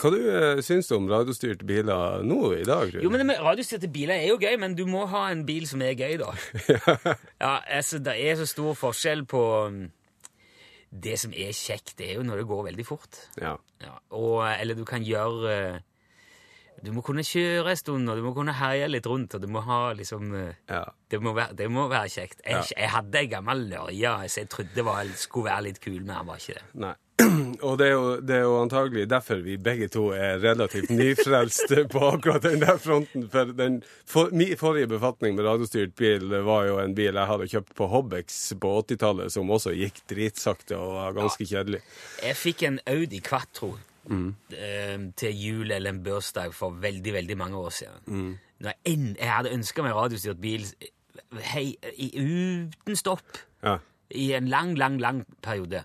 Hva 0.00 0.10
du 0.14 0.16
uh, 0.24 0.60
syns 0.64 0.88
du 0.88 0.94
om 0.96 1.06
radiostyrte 1.12 1.66
biler 1.68 2.22
nå 2.24 2.38
i 2.56 2.64
dag? 2.64 2.88
Rune? 2.94 3.02
Jo, 3.04 3.10
men 3.12 3.30
Radiostyrte 3.36 3.90
biler 3.92 4.16
er 4.16 4.30
jo 4.30 4.38
gøy, 4.40 4.56
men 4.62 4.74
du 4.78 4.86
må 4.88 5.04
ha 5.12 5.26
en 5.30 5.42
bil 5.46 5.66
som 5.68 5.82
er 5.84 5.92
gøy, 5.98 6.16
da. 6.22 6.30
ja, 7.44 7.58
altså, 7.76 8.00
Det 8.00 8.14
er 8.16 8.38
så 8.40 8.46
stor 8.48 8.72
forskjell 8.80 9.26
på 9.28 9.42
um, 9.68 9.82
Det 10.90 11.18
som 11.20 11.36
er 11.36 11.52
kjekt, 11.54 11.92
det 12.00 12.08
er 12.08 12.16
jo 12.18 12.24
når 12.26 12.40
det 12.42 12.48
går 12.48 12.64
veldig 12.70 12.86
fort. 12.88 13.20
Ja. 13.38 13.54
Ja, 13.84 13.92
og, 14.16 14.40
eller 14.56 14.74
du 14.74 14.82
kan 14.88 15.04
gjøre 15.06 15.52
eh, 15.54 15.76
Du 16.82 16.92
må 16.96 17.02
kunne 17.04 17.24
kjøre 17.26 17.74
en 17.74 17.76
stund, 17.76 18.08
og 18.08 18.16
du 18.16 18.22
må 18.24 18.32
kunne 18.36 18.54
herje 18.56 18.86
litt 18.88 19.06
rundt, 19.10 19.34
og 19.36 19.42
du 19.44 19.48
må 19.52 19.60
ha 19.66 19.92
liksom 19.98 20.32
eh, 20.34 20.54
ja. 20.70 20.84
Det 21.10 21.18
må 21.20 21.34
være, 21.36 21.56
det 21.58 21.66
må 21.72 21.88
være 21.90 22.08
kjekt. 22.08 22.40
Jeg, 22.46 22.56
Ja. 22.56 22.62
jeg 22.84 22.90
hadde 22.94 23.18
ei 23.20 23.26
gammel 23.28 23.66
lørje 23.68 24.16
som 24.30 24.40
jeg 24.44 24.48
trodde 24.52 24.84
var, 24.86 25.04
skulle 25.18 25.50
være 25.50 25.66
litt 25.68 25.80
kul, 25.84 26.00
men 26.00 26.14
han 26.16 26.26
var 26.30 26.40
ikke 26.40 26.54
det. 26.60 26.66
Nei. 26.86 26.94
Og 27.68 27.74
det 27.76 27.86
er, 27.90 27.90
jo, 27.92 28.04
det 28.24 28.36
er 28.38 28.44
jo 28.46 28.54
antagelig 28.62 29.02
derfor 29.10 29.42
vi 29.44 29.58
begge 29.60 29.90
to 29.92 30.06
er 30.16 30.38
relativt 30.40 30.88
nyfrelste 30.94 31.82
på 31.92 32.00
akkurat 32.14 32.46
den 32.46 32.62
der 32.62 32.78
fronten. 32.80 33.26
For 33.28 33.50
den 33.58 33.82
for, 34.08 34.30
min 34.32 34.56
forrige 34.56 34.88
befatning 34.88 35.36
med 35.36 35.44
radiostyrt 35.44 35.92
bil 36.00 36.32
var 36.46 36.64
jo 36.70 36.78
en 36.80 36.94
bil 36.96 37.12
jeg 37.12 37.28
hadde 37.32 37.50
kjøpt 37.52 37.74
på 37.76 37.90
Hobbex 37.92 38.40
på 38.62 38.72
80-tallet, 38.86 39.34
som 39.34 39.50
også 39.52 39.74
gikk 39.76 40.00
dritsakte 40.08 40.78
og 40.80 40.94
var 40.96 41.18
ganske 41.20 41.44
kjedelig. 41.44 41.82
Jeg 42.24 42.40
fikk 42.40 42.64
en 42.70 42.80
Audi 42.88 43.20
Quattro 43.20 43.74
eh, 44.08 44.98
til 45.16 45.34
jul 45.44 45.70
eller 45.70 45.90
en 45.90 46.02
bursdag 46.04 46.54
for 46.54 46.70
veldig, 46.70 47.12
veldig 47.12 47.36
mange 47.36 47.56
år 47.56 47.70
siden. 47.70 48.38
Når 48.60 48.72
jeg, 48.86 49.16
jeg 49.18 49.30
hadde 49.32 49.52
ønska 49.54 49.82
meg 49.82 49.94
radiostyrt 49.94 50.40
bil 50.40 50.64
eh, 50.80 50.88
hei, 51.52 51.76
i, 51.96 52.10
uten 52.20 52.96
stopp. 52.96 53.38
Ja. 53.62 53.76
i 54.10 54.32
en 54.32 54.48
lang, 54.48 54.74
lang, 54.78 54.96
lang 55.00 55.24
periode. 55.42 55.84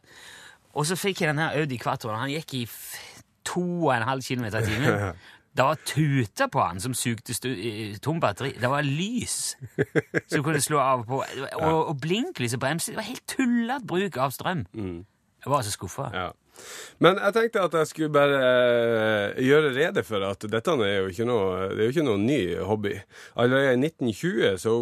Og 0.73 0.85
så 0.87 0.95
fikk 0.95 1.21
jeg 1.21 1.29
denne 1.33 1.51
Audi 1.59 1.77
Quattroen. 1.77 2.17
Han 2.19 2.29
gikk 2.31 2.53
i 2.53 2.63
f- 2.65 3.21
to 3.45 3.61
og 3.85 3.91
en 3.95 4.03
halv 4.07 4.21
kilometer 4.23 4.59
i 4.59 4.65
timen. 4.65 5.13
Det 5.55 5.63
var 5.63 5.77
tuter 5.87 6.47
på 6.51 6.59
han 6.59 6.81
som 6.83 6.91
sugde 6.93 7.31
tom 8.03 8.17
batteri. 8.19 8.49
Det 8.59 8.67
var 8.69 8.81
lys 8.83 9.55
som 10.27 10.43
kunne 10.43 10.59
slå 10.59 10.81
av 10.83 11.05
og 11.05 11.07
på. 11.07 11.19
Og, 11.61 11.77
og 11.93 12.01
blinklys 12.03 12.57
og 12.57 12.59
bremser. 12.59 12.91
Det 12.91 12.97
var 12.99 13.07
helt 13.07 13.23
tullete 13.31 13.87
bruk 13.87 14.17
av 14.19 14.33
strøm. 14.35 14.65
Jeg 15.45 15.51
var 15.53 15.61
så 15.65 15.71
skuffa. 15.75 16.09
Ja. 16.13 16.31
Men 17.03 17.17
jeg 17.19 17.33
tenkte 17.35 17.63
at 17.67 17.73
jeg 17.77 17.87
skulle 17.89 18.13
bare 18.15 18.37
eh, 18.41 19.41
gjøre 19.43 19.73
rede 19.75 20.03
for 20.07 20.23
at 20.25 20.45
dette 20.49 20.75
er 20.81 20.93
jo 21.03 21.09
ikke 21.11 21.27
noe, 21.27 21.67
det 21.75 21.89
jo 21.89 21.93
ikke 21.93 22.05
noe 22.07 22.21
ny 22.21 22.39
hobby. 22.65 22.93
Allerede 23.35 23.75
i 23.75 23.81
1920 23.91 24.55
så 24.63 24.77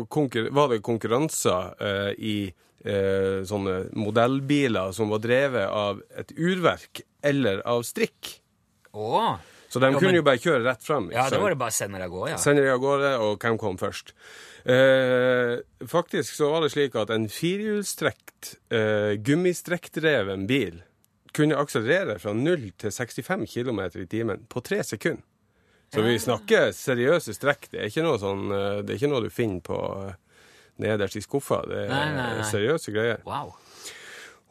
var 0.53 0.69
det 0.71 0.83
konkurranser 0.85 1.73
eh, 1.81 2.11
i 2.21 2.35
eh, 2.85 3.41
sånne 3.49 3.89
modellbiler 3.97 4.93
som 4.95 5.09
var 5.11 5.23
drevet 5.25 5.65
av 5.67 5.99
et 6.21 6.31
urverk 6.37 7.01
eller 7.25 7.59
av 7.67 7.81
strikk. 7.87 8.37
Åh. 8.93 9.33
Så 9.73 9.81
de 9.81 9.89
Jo, 9.89 9.97
kunne 9.97 10.11
men- 10.13 10.19
jo 10.21 10.25
bare 10.29 10.37
kjøre 10.37 10.63
rett 10.67 10.83
fram. 10.85 11.09
Ja, 11.11 11.25
da 11.33 11.39
var 11.41 11.49
det 11.49 11.57
bare 11.57 11.73
å 11.73 11.79
sende 11.81 11.97
det 11.97 12.05
av 12.05 12.11
gårde, 12.13 12.29
ja. 12.35 12.37
Sender 12.37 12.63
de 12.67 12.69
av 12.75 12.79
gårde, 12.83 13.13
og 13.19 13.39
hvem 13.41 13.57
kom 13.57 13.77
først? 13.81 14.13
Eh, 14.65 15.57
faktisk 15.87 16.37
så 16.37 16.49
var 16.53 16.63
det 16.63 16.71
slik 16.71 16.95
at 16.95 17.09
en 17.11 17.27
firehjulstrekt, 17.27 18.55
eh, 18.71 19.15
gummistrekkdreven 19.19 20.47
bil 20.47 20.81
kunne 21.33 21.57
akselerere 21.59 22.19
fra 22.21 22.33
0 22.37 22.69
til 22.77 22.91
65 22.91 23.47
km 23.49 23.79
i 23.99 24.05
timen 24.07 24.45
på 24.47 24.61
tre 24.63 24.83
sekunder. 24.83 25.23
Så 25.93 26.01
vi 26.01 26.15
snakker 26.17 26.71
seriøse 26.73 27.35
strekk. 27.37 27.67
Det 27.69 27.79
er 27.81 27.89
ikke 27.91 28.05
noe, 28.05 28.17
sånn, 28.17 28.47
eh, 28.49 28.79
det 28.81 28.95
er 28.95 29.01
ikke 29.01 29.11
noe 29.11 29.25
du 29.25 29.29
finner 29.29 29.61
på 29.61 29.77
eh, 30.07 30.15
nederst 30.81 31.19
i 31.19 31.21
skuffa. 31.21 31.59
Det 31.69 31.83
er 31.83 31.91
Nei, 31.91 32.05
nei, 32.15 32.29
nei. 32.39 32.47
seriøse 32.49 32.93
greier. 32.95 33.19
Wow. 33.27 33.51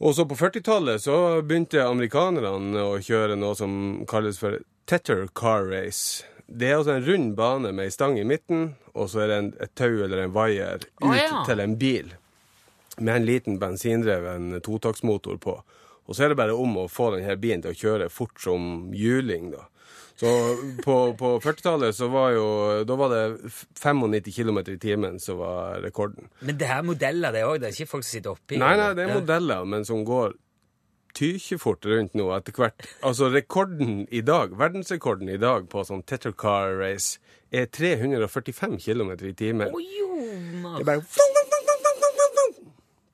Og 0.03 0.15
så 0.15 0.27
på 0.29 0.37
40-tallet 0.39 1.03
så 1.03 1.17
begynte 1.43 1.83
amerikanerne 1.83 2.85
å 2.85 3.01
kjøre 3.03 3.35
noe 3.39 3.55
som 3.59 4.05
kalles 4.11 4.39
for 4.39 4.61
tether 4.87 5.27
car 5.35 5.67
race. 5.71 6.23
Det 6.53 6.69
er 6.69 6.79
altså 6.79 6.97
en 6.99 7.07
rund 7.07 7.31
bane 7.39 7.71
med 7.73 7.89
ei 7.89 7.95
stang 7.95 8.19
i 8.21 8.27
midten, 8.29 8.75
og 8.93 9.09
så 9.09 9.25
er 9.25 9.31
det 9.31 9.39
en, 9.41 9.53
et 9.65 9.73
tau 9.79 10.03
eller 10.05 10.27
en 10.27 10.35
vaier 10.35 10.83
ut 10.85 11.07
oh, 11.09 11.17
ja. 11.17 11.45
til 11.49 11.63
en 11.65 11.79
bil 11.81 12.13
med 12.99 13.15
en 13.17 13.25
liten 13.27 13.59
bensindreven 13.61 14.59
totaktsmotor 14.61 15.39
på. 15.41 15.57
Og 16.05 16.17
så 16.17 16.27
er 16.27 16.33
det 16.33 16.41
bare 16.43 16.57
om 16.59 16.77
å 16.83 16.89
få 16.93 17.13
denne 17.15 17.39
bilen 17.41 17.63
til 17.65 17.73
å 17.73 17.79
kjøre 17.79 18.11
fort 18.13 18.41
som 18.43 18.91
juling, 18.97 19.53
da. 19.55 19.65
Så 20.23 20.29
på, 20.85 20.97
på 21.19 21.29
40-tallet 21.41 21.97
så 21.97 22.07
var 22.13 22.35
jo 22.37 22.45
Da 22.87 22.97
var 23.01 23.09
det 23.11 23.23
95 23.81 24.29
km 24.37 24.59
i 24.61 24.77
timen 24.79 25.17
som 25.19 25.41
var 25.41 25.81
rekorden. 25.83 26.29
Men 26.45 26.59
det 26.61 26.69
her 26.69 26.85
modeller, 26.87 27.33
det 27.33 27.47
òg? 27.49 27.57
Det 27.63 27.71
er 27.71 27.75
ikke 27.75 27.95
folk 27.95 28.05
som 28.05 28.19
sitter 28.19 28.37
oppi? 28.37 28.59
Nei, 28.61 28.75
nei, 28.79 28.91
det 28.99 29.07
er 29.07 29.15
modeller, 29.17 29.65
men 29.65 29.89
som 29.89 30.05
går 30.07 30.37
tykjefort 31.17 31.87
rundt 31.89 32.17
nå 32.19 32.29
etter 32.37 32.57
hvert. 32.57 32.87
Altså, 33.05 33.29
rekorden 33.33 34.07
i 34.11 34.23
dag, 34.27 34.55
verdensrekorden 34.59 35.31
i 35.33 35.39
dag 35.41 35.69
på 35.73 35.85
sånn 35.87 36.05
Tetter 36.09 36.35
car 36.37 36.75
race 36.81 37.21
er 37.53 37.69
345 37.69 38.79
km 38.81 39.13
i 39.29 39.35
timen. 39.37 39.69
Å 39.73 39.83
jo. 39.83 40.09
Det 40.79 40.81
er 40.81 40.89
bare 40.89 41.03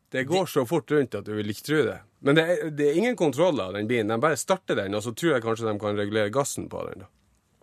Det 0.09 0.25
går 0.25 0.47
så 0.49 0.65
fort 0.65 0.91
rundt 0.91 1.15
at 1.19 1.27
du 1.27 1.35
vil 1.37 1.51
ikke 1.53 1.67
tro 1.67 1.83
det. 1.85 1.99
Men 2.25 2.39
det 2.39 2.45
er, 2.49 2.71
det 2.75 2.87
er 2.89 2.99
ingen 2.99 3.17
kontroll 3.17 3.61
av 3.61 3.75
den 3.77 3.89
bilen. 3.91 4.09
De 4.09 4.17
bare 4.23 4.39
starter 4.41 4.79
den, 4.79 4.97
og 4.97 5.05
så 5.05 5.13
tror 5.13 5.35
jeg 5.35 5.45
kanskje 5.45 5.69
de 5.69 5.79
kan 5.83 5.99
regulere 5.99 6.33
gassen 6.35 6.69
på 6.73 6.81
den. 6.89 7.05
da. 7.05 7.11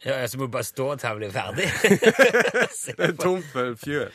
Ja, 0.05 0.27
så 0.27 0.37
må 0.37 0.45
du 0.45 0.53
bare 0.53 0.67
stå 0.67 0.91
til 0.99 1.09
han 1.09 1.17
blir 1.17 1.33
ferdig. 1.33 1.69
Det 2.97 3.07
er 3.09 3.15
tomt 3.17 3.47
for 3.49 3.73
fuel. 3.81 4.11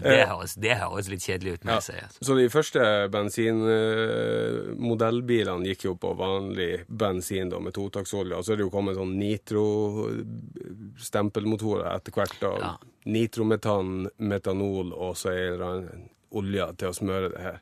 Det, 0.00 0.24
høres, 0.28 0.54
det 0.56 0.76
høres 0.80 1.08
litt 1.12 1.20
kjedelig 1.26 1.52
ut, 1.58 1.64
Ja. 1.64 1.70
jeg. 1.80 2.02
Altså. 2.08 2.24
Så 2.24 2.34
de 2.38 2.48
første 2.48 2.80
bensinmodellbilene 3.12 5.66
gikk 5.68 5.84
jo 5.84 5.94
på 6.00 6.14
vanlig 6.16 6.84
bensin 6.88 7.48
da, 7.52 7.58
med 7.60 7.72
totaktsolje, 7.76 8.32
og 8.36 8.44
så 8.44 8.52
er 8.52 8.56
det 8.56 8.64
jo 8.66 8.70
kommet 8.70 8.96
sånn 8.96 9.18
nitro-stempelmotorer 9.18 11.92
etter 11.96 12.12
hvert. 12.16 12.36
da. 12.40 12.52
Ja. 12.60 12.76
Nitrometan, 13.04 14.08
metanol 14.18 14.92
og 14.94 15.16
så 15.18 15.28
eller 15.34 15.64
annen 15.66 16.08
olje 16.32 16.66
til 16.78 16.88
å 16.88 16.92
smøre 16.96 17.28
det 17.34 17.40
her. 17.42 17.58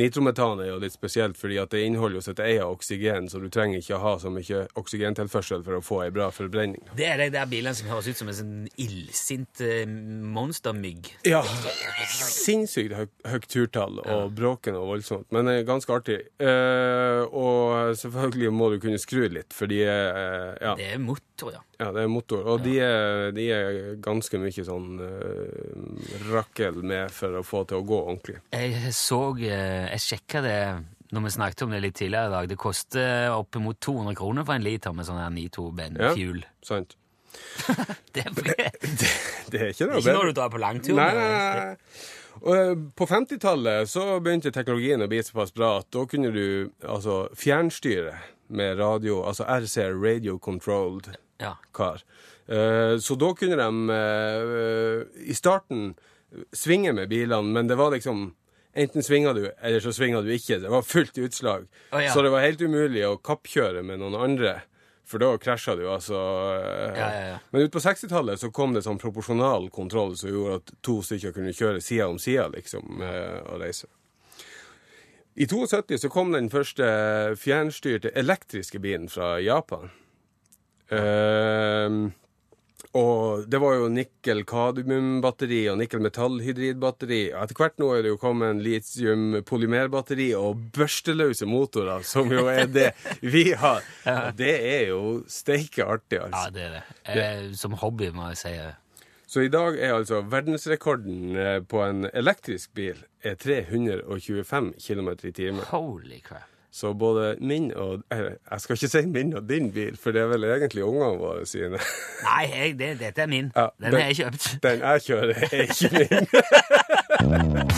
Nitrometan 0.00 0.60
er 0.62 0.70
jo 0.70 0.78
litt 0.80 0.94
spesielt, 0.94 1.36
fordi 1.36 1.58
at 1.60 1.72
det 1.74 1.82
inneholder 1.84 2.20
jo 2.20 2.24
sitt 2.24 2.40
eget 2.40 2.64
oksygen, 2.64 3.28
så 3.28 3.40
du 3.42 3.48
trenger 3.52 3.82
ikke 3.82 3.98
å 3.98 4.02
ha 4.02 4.12
så 4.22 4.32
mye 4.32 4.62
oksygentilførsel 4.80 5.64
for 5.66 5.78
å 5.78 5.82
få 5.84 6.00
ei 6.06 6.12
bra 6.14 6.30
forbrenning. 6.32 6.80
Det 6.96 7.08
er 7.10 7.20
de 7.20 7.28
der 7.34 7.50
bilene 7.50 7.76
som 7.76 7.90
høres 7.92 8.08
ut 8.08 8.22
som 8.22 8.30
en 8.32 8.38
sånn 8.38 8.54
illsint 8.80 9.62
eh, 9.64 9.84
monstermygg. 9.86 11.12
Ja. 11.28 11.42
Sinnssykt 12.08 12.96
høy, 12.96 13.06
høyt 13.28 13.48
turtall 13.52 14.00
og 14.02 14.32
bråkende 14.38 14.80
og 14.80 14.94
voldsomt, 14.94 15.28
men 15.34 15.50
det 15.50 15.58
er 15.60 15.68
ganske 15.68 15.92
artig. 15.92 16.20
Eh, 16.40 17.22
og 17.28 17.92
selvfølgelig 18.00 18.54
må 18.56 18.72
du 18.72 18.80
kunne 18.82 19.00
skru 19.02 19.26
litt, 19.28 19.52
for 19.52 19.70
de 19.70 19.82
er 19.84 20.08
eh, 20.08 20.50
ja, 20.62 20.76
Det 20.78 20.88
er 20.94 21.02
motor, 21.42 21.52
ja. 21.58 21.62
ja, 21.78 21.90
det 21.92 22.02
er 22.02 22.10
motor. 22.10 22.46
Og 22.46 22.62
de, 22.62 22.76
er, 22.80 23.32
de 23.34 23.46
er 23.50 23.80
ganske 24.02 24.40
mye 24.40 24.64
sånn 24.66 24.88
uh, 25.02 26.22
rakkel 26.30 26.82
med 26.82 27.12
for 27.14 27.40
å 27.40 27.44
få 27.46 27.64
til 27.68 27.82
å 27.82 27.86
gå 27.86 28.00
ordentlig. 28.00 28.38
Jeg 28.54 28.94
så 28.96 29.20
eh, 29.40 29.90
Jeg 29.92 30.04
sjekka 30.06 30.42
det 30.44 30.58
når 31.12 31.26
vi 31.26 31.34
snakket 31.34 31.66
om 31.66 31.74
det 31.74 31.82
litt 31.84 31.98
tidligere 31.98 32.30
i 32.30 32.34
dag. 32.36 32.48
Det 32.48 32.58
koster 32.60 33.34
oppimot 33.34 33.80
200 33.84 34.16
kroner 34.16 34.48
for 34.48 34.56
en 34.56 34.64
liter 34.64 34.96
med 34.96 35.08
sånn 35.08 35.20
her 35.20 35.28
Ja. 35.28 35.36
Nitro-fuel. 35.36 36.42
Sant? 36.64 36.96
Det, 38.12 38.24
det 38.36 38.56
er 38.56 38.74
Det 39.52 39.60
er 39.60 39.70
ikke 39.72 39.88
noe 39.88 40.00
ikke 40.00 40.16
når 40.16 40.30
du 40.30 40.36
drar 40.38 40.52
på 40.52 40.60
langtur. 40.62 40.96
Nei, 40.96 41.12
nei, 41.16 41.28
nei. 41.28 42.10
Og 42.42 42.54
eh, 42.56 42.76
på 42.96 43.06
50-tallet 43.06 43.90
så 43.92 44.06
begynte 44.24 44.52
teknologien 44.54 45.04
å 45.04 45.08
bli 45.10 45.20
såpass 45.24 45.52
bra 45.54 45.76
at 45.82 45.90
da 45.94 46.06
kunne 46.08 46.32
du 46.34 46.46
altså 46.80 47.26
fjernstyre 47.38 48.16
med 48.52 48.80
radio, 48.80 49.22
altså 49.28 49.44
RC, 49.48 49.92
Radio 49.96 50.38
Controlled 50.38 51.12
Ja. 51.42 51.56
kar. 51.74 52.02
Eh, 52.48 52.96
Så 53.02 53.14
da 53.20 53.32
kunne 53.38 53.56
de 53.58 53.90
eh, 53.90 55.28
i 55.30 55.34
starten 55.34 55.92
svinge 56.56 56.92
med 56.96 57.08
bilene, 57.12 57.52
men 57.52 57.66
det 57.68 57.76
var 57.76 57.90
liksom 57.92 58.30
Enten 58.74 59.02
svinga 59.04 59.34
du, 59.36 59.42
eller 59.60 59.80
så 59.84 59.90
svinga 59.92 60.22
du 60.24 60.30
ikke. 60.32 60.56
Det 60.62 60.70
var 60.72 60.80
fullt 60.82 61.18
utslag. 61.20 61.66
Oh, 61.92 62.00
ja. 62.00 62.08
Så 62.14 62.22
det 62.24 62.30
var 62.32 62.40
helt 62.40 62.60
umulig 62.64 63.02
å 63.04 63.18
kappkjøre 63.20 63.82
med 63.84 64.00
noen 64.00 64.16
andre. 64.16 64.62
For 65.04 65.20
da 65.20 65.34
krasja 65.36 65.74
du, 65.76 65.82
altså. 65.92 66.16
eh, 66.56 66.96
Ja, 66.96 67.08
ja, 67.12 67.26
ja. 67.34 67.38
Men 67.52 67.66
ut 67.66 67.72
på 67.74 67.82
60-tallet 67.84 68.40
så 68.40 68.48
kom 68.50 68.72
det 68.72 68.80
sånn 68.86 68.96
proporsjonal 69.02 69.68
kontroll 69.74 70.16
som 70.16 70.32
gjorde 70.32 70.54
at 70.62 70.72
to 70.80 71.02
stykker 71.04 71.34
kunne 71.36 71.52
kjøre 71.52 71.82
side 71.84 72.06
om 72.14 72.16
side, 72.22 72.48
liksom, 72.54 73.02
og 73.44 73.60
reise. 73.60 73.90
I 75.36 75.44
72 75.46 75.98
så 76.00 76.08
kom 76.12 76.32
den 76.32 76.48
første 76.52 76.88
fjernstyrte 77.40 78.10
elektriske 78.16 78.80
bilen 78.80 79.08
fra 79.12 79.34
Japan. 79.40 79.90
Ehm, 80.92 82.02
og 82.92 83.46
det 83.48 83.56
var 83.62 83.78
jo 83.78 83.86
nikkel-kadmiumbatteri 83.88 85.62
og 85.72 85.78
nikkel-metallhydridbatteri. 85.80 87.20
Etter 87.40 87.56
hvert 87.56 87.78
nå 87.80 87.88
er 87.96 88.04
det 88.04 88.12
jo 88.12 88.18
kommet 88.20 88.60
litium-polymerbatteri 88.66 90.28
og 90.36 90.60
børsteløse 90.76 91.48
motorer, 91.48 92.04
som 92.04 92.28
jo 92.32 92.44
er 92.52 92.68
det 92.68 92.90
vi 93.24 93.46
har. 93.56 93.80
Og 94.12 94.36
det 94.36 94.52
er 94.74 94.84
jo 94.90 95.02
steike 95.24 95.86
artig, 95.88 96.20
ja, 96.20 96.28
altså. 96.28 96.52
det 96.52 96.68
er 96.68 96.76
det. 96.76 96.84
Eh, 97.16 97.50
Som 97.56 97.78
hobby, 97.80 98.12
må 98.12 98.28
jeg 98.34 98.42
si. 98.42 98.54
Så 99.32 99.46
i 99.46 99.48
dag 99.48 99.78
er 99.80 99.94
altså 99.96 100.20
verdensrekorden 100.28 101.36
eh, 101.40 101.58
på 101.64 101.80
en 101.86 102.04
elektrisk 102.12 102.74
bil 102.76 102.98
er 103.24 103.40
325 103.40 104.74
km 104.76 105.14
i 105.24 105.32
timen. 105.32 105.64
Holy 105.72 106.20
crap. 106.20 106.51
Så 106.72 106.94
både 106.96 107.34
min 107.40 107.66
og 107.76 108.00
eh, 108.12 108.18
Jeg 108.50 108.60
skal 108.60 108.74
ikke 108.78 108.88
si 108.88 109.02
min 109.06 109.34
og 109.36 109.44
din 109.48 109.68
bil, 109.72 109.96
for 110.00 110.10
det 110.16 110.22
er 110.22 110.26
vel 110.32 110.44
egentlig 110.48 110.84
ungene 110.84 111.18
våre 111.20 111.44
sine. 111.46 111.76
Nei, 112.24 112.46
jeg, 112.48 112.78
det, 112.78 112.94
dette 113.02 113.22
er 113.22 113.26
min. 113.28 113.52
Ja, 113.56 113.66
Den 113.80 113.92
det- 113.92 114.00
har 114.00 114.06
jeg 114.08 114.16
kjøpt. 114.16 114.58
Den 114.62 114.80
jeg 114.80 115.00
kjører, 115.02 115.34
er 115.52 115.62
ikke 115.68 115.90
min. 115.92 116.08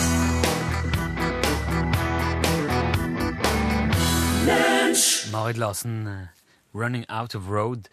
Marit 5.31 5.57
Larsen, 5.57 6.07
eh, 6.07 6.27
'Running 6.73 7.05
Out 7.09 7.35
of 7.35 7.43
Road'. 7.49 7.85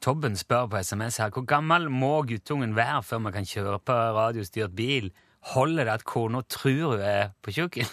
Tobben 0.00 0.36
spør 0.36 0.66
på 0.66 0.76
SMS 0.82 1.16
her 1.16 1.30
hvor 1.30 1.44
gammel 1.46 1.90
må 1.90 2.22
guttungen 2.22 2.76
være 2.76 3.02
før 3.02 3.18
man 3.18 3.32
kan 3.32 3.44
kjøre 3.46 3.78
på 3.78 3.92
radiostyrt 3.92 4.76
bil. 4.76 5.10
Holder 5.40 5.84
det 5.84 5.92
at 5.92 6.04
kona 6.04 6.40
tror 6.48 6.90
hun 6.90 7.00
er 7.00 7.28
på 7.42 7.50
kjøkken? 7.50 7.86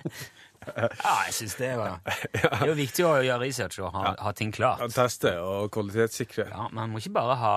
ja, 0.76 1.14
jeg 1.26 1.34
syns 1.38 1.54
det 1.56 1.70
var 1.78 2.00
Det 2.32 2.42
er 2.60 2.66
jo 2.68 2.74
viktig 2.78 3.04
å 3.08 3.14
gjøre 3.24 3.40
research 3.44 3.78
og 3.80 3.94
ha, 3.96 4.14
ha 4.20 4.32
ting 4.36 4.52
klart. 4.52 4.82
Teste 4.94 5.32
og 5.40 5.70
kvalitetssikre. 5.74 6.48
Ja, 6.52 6.68
Man 6.76 6.92
må 6.92 7.00
ikke 7.00 7.14
bare 7.16 7.36
ha 7.40 7.54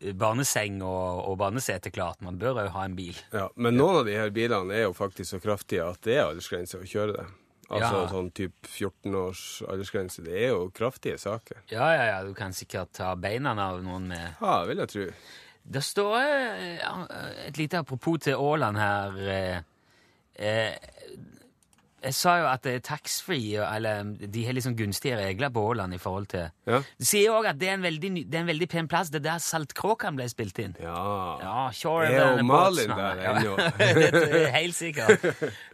eh, 0.00 0.12
barneseng 0.16 0.80
og, 0.82 1.22
og 1.28 1.38
barnesete 1.42 1.92
klart, 1.94 2.20
man 2.24 2.38
bør 2.40 2.62
òg 2.64 2.72
ha 2.74 2.84
en 2.88 2.96
bil. 2.98 3.16
Ja, 3.34 3.48
men 3.56 3.76
noen 3.76 4.00
av 4.02 4.08
de 4.08 4.16
her 4.18 4.32
bilene 4.34 4.74
er 4.74 4.86
jo 4.88 4.94
faktisk 4.96 5.34
så 5.36 5.40
kraftige 5.44 5.84
at 5.86 6.00
det 6.06 6.16
er 6.20 6.28
aldersgrense 6.30 6.80
å 6.80 6.86
kjøre 6.88 7.16
det. 7.20 7.26
Altså 7.70 8.00
Ja. 8.02 8.08
sånn 8.12 8.26
typ 8.36 8.66
14 8.68 9.14
års 9.16 9.44
aldersgrense. 9.72 10.20
Det 10.26 10.34
er 10.36 10.50
jo 10.52 10.66
kraftige 10.76 11.16
saker. 11.18 11.62
Ja, 11.72 11.86
ja, 11.96 12.02
ja, 12.10 12.18
du 12.26 12.34
kan 12.36 12.52
sikkert 12.52 12.92
ta 12.92 13.14
beina 13.16 13.54
av 13.56 13.80
noen 13.82 14.04
med 14.10 14.36
Ja, 14.40 14.58
vil 14.68 14.82
jeg 14.84 14.92
tro. 14.92 15.06
Det 15.64 15.80
står 15.80 16.18
eh, 16.20 17.46
et 17.48 17.56
lite 17.56 17.80
apropos 17.80 18.20
til 18.20 18.36
Åland 18.36 18.76
her. 18.76 19.16
eh, 19.32 19.62
eh, 20.36 20.74
jeg 22.04 22.14
sa 22.14 22.34
jo 22.40 22.46
at 22.50 22.62
det 22.66 22.72
er 22.76 22.82
taxfree, 22.84 23.62
eller 23.64 24.04
de 24.30 24.44
har 24.46 24.52
liksom 24.56 24.76
gunstige 24.76 25.16
regler 25.16 25.50
på 25.54 25.62
Åland 25.70 25.94
i 25.96 25.98
forhold 25.98 26.26
til 26.32 26.50
Ja. 26.68 26.80
De 27.00 27.06
sier 27.08 27.32
òg 27.32 27.48
at 27.48 27.58
det 27.60 27.68
er, 27.70 27.74
en 27.78 27.82
veldig, 27.86 28.10
det 28.30 28.38
er 28.38 28.44
en 28.44 28.50
veldig 28.50 28.68
pen 28.68 28.88
plass. 28.88 29.10
Det 29.10 29.22
er 29.22 29.26
der 29.30 29.42
Saltkråkan 29.44 30.16
ble 30.18 30.28
spilt 30.28 30.58
inn. 30.62 30.76
Ja. 30.80 31.38
Ja, 31.42 31.70
sure, 31.72 32.06
Er 32.06 32.38
jo 32.38 32.44
Malin 32.48 32.92
der 32.92 33.22
ennå? 33.32 33.56
det 33.78 34.50
helt 34.54 34.76
sikkert. 34.76 35.24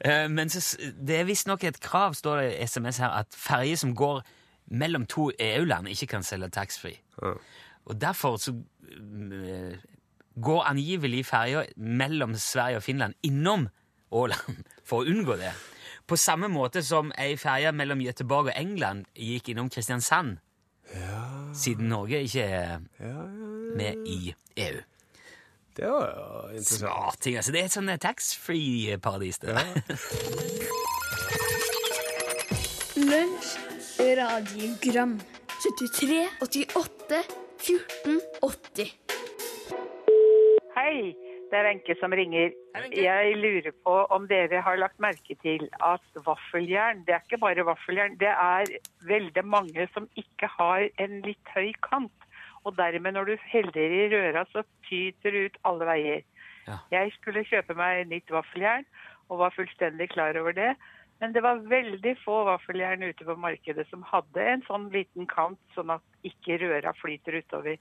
Eh, 0.05 0.29
Men 0.31 0.49
så, 0.51 0.63
det 0.97 1.21
er 1.21 1.25
visstnok 1.29 1.65
et 1.65 1.81
krav, 1.83 2.15
står 2.15 2.43
det 2.45 2.51
i 2.55 2.67
SMS 2.67 3.03
her, 3.03 3.11
at 3.25 3.35
ferjer 3.37 3.77
som 3.83 3.95
går 3.95 4.23
mellom 4.71 5.07
to 5.11 5.31
EU-land, 5.35 5.89
ikke 5.91 6.07
kan 6.15 6.23
selge 6.23 6.49
taxfree. 6.55 7.01
Ja. 7.23 7.35
Og 7.91 7.99
derfor 8.01 8.37
så 8.39 8.55
eh, 8.87 9.75
går 10.41 10.63
angivelig 10.71 11.25
ferja 11.27 11.65
mellom 11.77 12.35
Sverige 12.39 12.77
og 12.79 12.83
Finland 12.87 13.15
innom 13.27 13.69
Åland 14.13 14.63
for 14.89 15.03
å 15.03 15.11
unngå 15.11 15.37
det. 15.41 15.51
På 16.11 16.17
samme 16.19 16.49
måte 16.51 16.83
som 16.83 17.13
ei 17.23 17.37
ferje 17.39 17.71
mellom 17.73 18.01
Gøteborg 18.03 18.51
og 18.51 18.57
England 18.59 19.05
gikk 19.15 19.53
innom 19.53 19.69
Kristiansand. 19.71 20.41
Ja. 20.91 21.21
Siden 21.55 21.87
Norge 21.93 22.19
ikke 22.27 22.43
er 22.43 22.81
Ja, 22.99 23.07
ja, 23.07 23.27
med 23.79 24.07
i 24.11 24.35
EU. 24.59 24.81
det 25.77 25.87
var 25.87 26.09
jo 26.11 26.49
interessant. 26.59 26.81
Smarting, 26.81 27.37
altså. 27.39 27.53
Det 27.55 27.61
er 27.61 27.65
et 27.71 27.77
sånn 27.77 27.93
taxfree-paradis. 28.03 29.39
det 29.39 29.55
der. 29.55 30.81
Lunsj, 32.97 33.55
radiogram 34.19 35.15
73, 35.63 36.27
88, 36.43 37.23
14, 37.63 38.21
80 38.43 38.93
Hei, 40.75 41.15
det 41.51 41.59
er 41.59 41.67
Wenche 41.67 41.97
som 41.99 42.15
ringer. 42.15 42.53
Jeg 42.95 43.37
lurer 43.37 43.73
på 43.85 43.97
om 44.15 44.27
dere 44.31 44.63
har 44.63 44.79
lagt 44.79 45.01
merke 45.03 45.35
til 45.43 45.67
at 45.83 46.23
vaffeljern, 46.27 47.03
det 47.07 47.17
er 47.17 47.25
ikke 47.25 47.41
bare 47.43 47.67
vaffeljern, 47.67 48.17
det 48.21 48.31
er 48.31 48.71
veldig 49.09 49.45
mange 49.45 49.89
som 49.95 50.07
ikke 50.21 50.51
har 50.59 50.87
en 51.03 51.21
litt 51.27 51.55
høy 51.55 51.73
kant. 51.87 52.29
Og 52.65 52.77
dermed 52.77 53.17
når 53.17 53.33
du 53.33 53.49
heller 53.51 53.97
i 53.99 54.07
røra, 54.13 54.45
så 54.53 54.63
tyter 54.89 55.35
det 55.35 55.45
ut 55.49 55.61
alle 55.65 55.89
veier. 55.89 56.25
Ja. 56.69 56.79
Jeg 56.93 57.15
skulle 57.17 57.47
kjøpe 57.49 57.75
meg 57.75 58.07
nytt 58.11 58.31
vaffeljern, 58.31 58.87
og 59.31 59.43
var 59.43 59.55
fullstendig 59.55 60.11
klar 60.15 60.37
over 60.39 60.55
det. 60.55 60.75
Men 61.21 61.35
det 61.35 61.43
var 61.45 61.65
veldig 61.69 62.15
få 62.23 62.45
vaffeljern 62.49 63.03
ute 63.05 63.27
på 63.27 63.37
markedet 63.37 63.85
som 63.91 64.05
hadde 64.09 64.45
en 64.55 64.63
sånn 64.69 64.89
liten 64.95 65.27
kant, 65.29 65.61
sånn 65.75 65.93
at 65.93 66.05
ikke 66.27 66.61
røra 66.63 66.95
flyter 66.97 67.41
utover. 67.43 67.77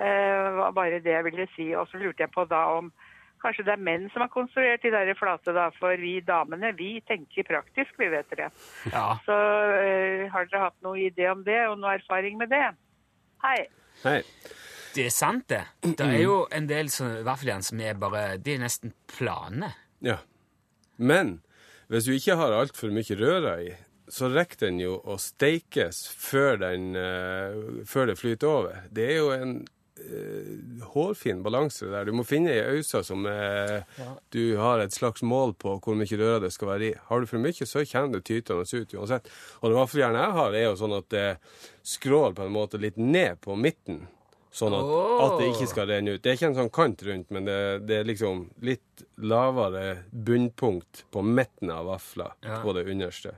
Eh, 0.00 0.50
var 0.56 0.72
bare 0.76 1.00
det 1.04 1.12
jeg 1.12 1.26
ville 1.26 1.46
si. 1.54 1.70
Og 1.76 1.88
så 1.90 2.00
lurte 2.00 2.24
jeg 2.24 2.32
på 2.34 2.46
da 2.48 2.64
om 2.78 2.92
kanskje 3.40 3.64
det 3.64 3.72
er 3.72 3.84
menn 3.84 4.06
som 4.12 4.24
har 4.24 4.32
konstruert 4.32 4.82
de 4.84 4.92
der 4.92 5.12
flate, 5.18 5.52
da. 5.56 5.68
For 5.78 5.96
vi 6.00 6.18
damene, 6.24 6.72
vi 6.76 6.92
tenker 7.08 7.48
praktisk, 7.48 7.92
vi 8.00 8.10
vet 8.12 8.28
dere. 8.32 8.50
Ja. 8.92 9.04
Så 9.26 9.36
eh, 9.80 10.24
har 10.32 10.48
dere 10.48 10.64
hatt 10.68 10.80
noe 10.86 11.00
idé 11.08 11.28
om 11.32 11.44
det, 11.46 11.60
og 11.68 11.78
noe 11.80 11.96
erfaring 11.98 12.40
med 12.40 12.52
det? 12.52 12.66
Hei. 13.44 13.60
Hei. 14.04 14.18
Det 14.94 15.06
er 15.06 15.14
sant, 15.14 15.46
det. 15.52 15.62
Det 15.84 16.02
er 16.02 16.24
jo 16.24 16.40
en 16.50 16.66
del 16.66 16.88
vaffeljern 17.24 17.62
som 17.62 17.78
er 17.78 17.94
bare 18.00 18.40
De 18.42 18.56
er 18.56 18.64
nesten 18.64 18.90
plane. 19.12 19.70
Ja. 20.02 20.18
Men 20.98 21.38
hvis 21.90 22.08
du 22.08 22.16
ikke 22.16 22.36
har 22.40 22.56
altfor 22.56 22.90
mye 22.94 23.16
røra 23.18 23.54
i, 23.62 23.70
så 24.10 24.28
rekker 24.32 24.64
den 24.64 24.80
jo 24.82 24.96
å 25.06 25.16
steikes 25.22 26.02
før, 26.10 26.58
den, 26.64 26.90
uh, 26.98 27.84
før 27.86 28.10
det 28.10 28.18
flyter 28.18 28.50
over. 28.50 28.80
Det 28.90 29.06
er 29.12 29.20
jo 29.20 29.30
en 29.34 29.54
hårfin 30.92 31.42
balanse 31.42 31.88
der. 31.90 32.08
Du 32.08 32.14
må 32.16 32.24
finne 32.26 32.52
ei 32.54 32.78
øyse 32.78 33.02
som 33.06 33.26
eh, 33.28 33.80
du 34.34 34.56
har 34.60 34.82
et 34.82 34.94
slags 34.94 35.22
mål 35.26 35.54
på 35.60 35.76
hvor 35.82 35.98
mye 35.98 36.20
røra 36.20 36.40
det 36.44 36.52
skal 36.54 36.72
være 36.72 36.88
i. 36.90 36.94
Har 37.08 37.20
du 37.20 37.28
for 37.30 37.42
mye, 37.42 37.66
så 37.66 37.84
kommer 37.88 38.18
det 38.18 38.24
tytende 38.28 38.64
ut 38.64 38.94
uansett. 38.96 39.28
Og 39.60 39.70
det 39.70 39.80
vaffeljernet 39.80 40.24
jeg 40.24 40.38
har, 40.38 40.56
er 40.56 40.66
jo 40.68 40.78
sånn 40.80 40.96
at 40.98 41.10
det 41.12 41.26
skrår 41.96 42.34
på 42.38 42.46
en 42.46 42.56
måte 42.56 42.80
litt 42.80 42.98
ned 43.00 43.40
på 43.44 43.56
midten. 43.58 44.06
Sånn 44.50 44.74
at, 44.74 44.82
oh. 44.82 45.20
at 45.22 45.36
det 45.38 45.52
ikke 45.52 45.68
skal 45.70 45.86
renne 45.92 46.16
ut. 46.16 46.22
Det 46.24 46.32
er 46.32 46.38
ikke 46.38 46.48
en 46.50 46.58
sånn 46.58 46.72
kant 46.74 47.04
rundt, 47.06 47.28
men 47.30 47.46
det, 47.46 47.58
det 47.86 48.00
er 48.00 48.08
liksom 48.08 48.48
litt 48.66 49.04
lavere 49.22 50.00
bunnpunkt 50.10 51.04
på 51.14 51.22
midten 51.22 51.70
av 51.70 51.86
vafla 51.92 52.32
Ja. 52.42 52.58
på 52.64 52.74
det 52.74 52.88
underste. 52.90 53.36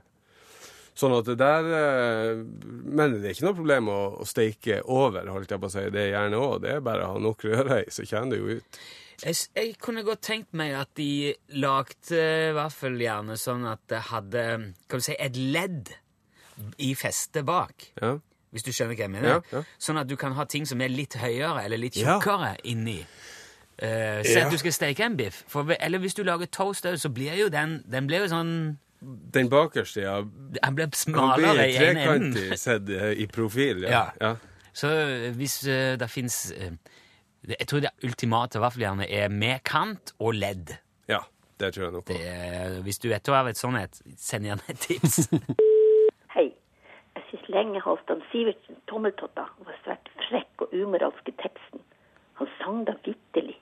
Sånn 0.93 1.13
at 1.17 1.25
der 1.39 1.69
eh, 1.73 2.41
Men 2.85 3.15
det 3.17 3.23
er 3.25 3.33
ikke 3.33 3.47
noe 3.47 3.57
problem 3.57 3.87
å, 3.89 3.99
å 4.21 4.25
steike 4.29 4.81
over, 4.85 5.25
holdt 5.33 5.49
jeg 5.55 5.61
på 5.63 5.69
å 5.71 5.73
si. 5.73 5.85
Det 5.93 6.03
er 6.03 6.11
gjerne 6.13 6.37
òg. 6.41 6.59
Det 6.65 6.75
er 6.75 6.83
bare 6.85 7.07
å 7.07 7.15
ha 7.15 7.23
nok 7.23 7.45
røre 7.49 7.79
så 7.89 8.05
kommer 8.09 8.35
det 8.35 8.41
jo 8.43 8.59
ut. 8.59 8.79
Jeg, 9.23 9.37
jeg 9.55 9.73
kunne 9.81 10.03
godt 10.05 10.21
tenkt 10.25 10.53
meg 10.57 10.73
at 10.75 10.91
de 10.99 11.33
lagde 11.63 12.21
vaffeljernet 12.57 13.39
sånn 13.39 13.65
at 13.69 13.81
det 13.89 14.01
hadde 14.11 14.43
kan 14.89 15.01
du 15.01 15.05
si, 15.05 15.15
et 15.17 15.37
ledd 15.37 15.93
i 16.77 16.91
festet 16.97 17.45
bak. 17.47 17.87
Ja. 18.01 18.15
Hvis 18.53 18.65
du 18.67 18.69
skjønner 18.73 18.93
hva 18.93 19.07
jeg 19.07 19.13
mener? 19.15 19.29
Ja, 19.39 19.39
ja. 19.55 19.61
Sånn 19.81 19.97
at 19.97 20.09
du 20.11 20.13
kan 20.19 20.35
ha 20.37 20.45
ting 20.45 20.67
som 20.69 20.81
er 20.85 20.91
litt 20.93 21.15
høyere 21.17 21.63
eller 21.65 21.81
litt 21.81 21.97
tjukkere 21.97 22.53
inni. 22.69 22.99
Uh, 23.81 24.21
Se 24.21 24.35
Ja. 24.37 24.43
at 24.45 24.51
du 24.53 24.59
skal 24.61 24.75
steke 24.75 25.01
en 25.07 25.15
biff. 25.17 25.39
For, 25.49 25.65
eller 25.79 25.97
hvis 26.03 26.13
du 26.13 26.21
lager 26.27 26.45
toast 26.53 26.85
òg, 26.85 26.99
så 27.01 27.09
blir 27.09 27.33
jo 27.39 27.47
den 27.49 27.79
Den 27.89 28.05
blir 28.05 28.21
jo 28.27 28.29
sånn 28.29 28.51
Den 29.33 29.49
bakerste, 29.49 30.01
ja. 30.01 30.15
Han 30.63 30.75
blir 30.75 30.89
smalere 30.95 31.53
blir 31.53 31.63
i 31.65 31.75
enden. 31.75 32.31
trekantig 32.33 32.59
sett 32.59 32.89
eh, 32.89 33.11
i 33.23 33.27
profil. 33.27 33.83
Ja. 33.83 33.89
Ja. 33.89 34.05
ja. 34.21 34.33
Så 34.73 34.89
eh, 34.89 35.29
hvis 35.37 35.59
uh, 35.67 35.93
det 35.99 36.09
fins 36.09 36.53
Jeg 37.43 37.67
tror 37.67 37.83
det 37.83 37.91
ultimate 38.03 38.61
vaffeljernet 38.63 39.11
er 39.11 39.27
med 39.29 39.63
kant 39.67 40.13
og 40.19 40.33
ledd. 40.33 40.77
Ja, 41.11 41.19
det 41.59 41.73
tror 41.75 41.83
jeg 41.83 41.93
nok. 41.93 42.07
Det 42.07 42.21
er, 42.23 42.81
hvis 42.85 42.99
du 43.03 43.09
vet 43.11 43.29
av 43.29 43.49
et 43.51 43.59
sånt 43.59 43.77
et, 43.81 43.99
send 44.17 44.47
gjerne 44.47 44.63
et 44.71 44.79
tips. 44.79 45.27
Hei. 46.35 46.53
Jeg 47.13 47.25
syns 47.29 47.49
lenge 47.51 47.81
Halvdan 47.83 48.23
Sivertsen 48.31 48.79
Tommeltotta 48.87 49.49
var 49.65 49.75
svært 49.83 50.07
frekk 50.29 50.65
og 50.65 50.71
umoralsk 50.71 51.27
i 51.27 51.35
teksten. 51.43 51.83
Han 52.39 52.49
sang 52.61 52.85
da 52.87 52.95
vitterlig. 53.03 53.59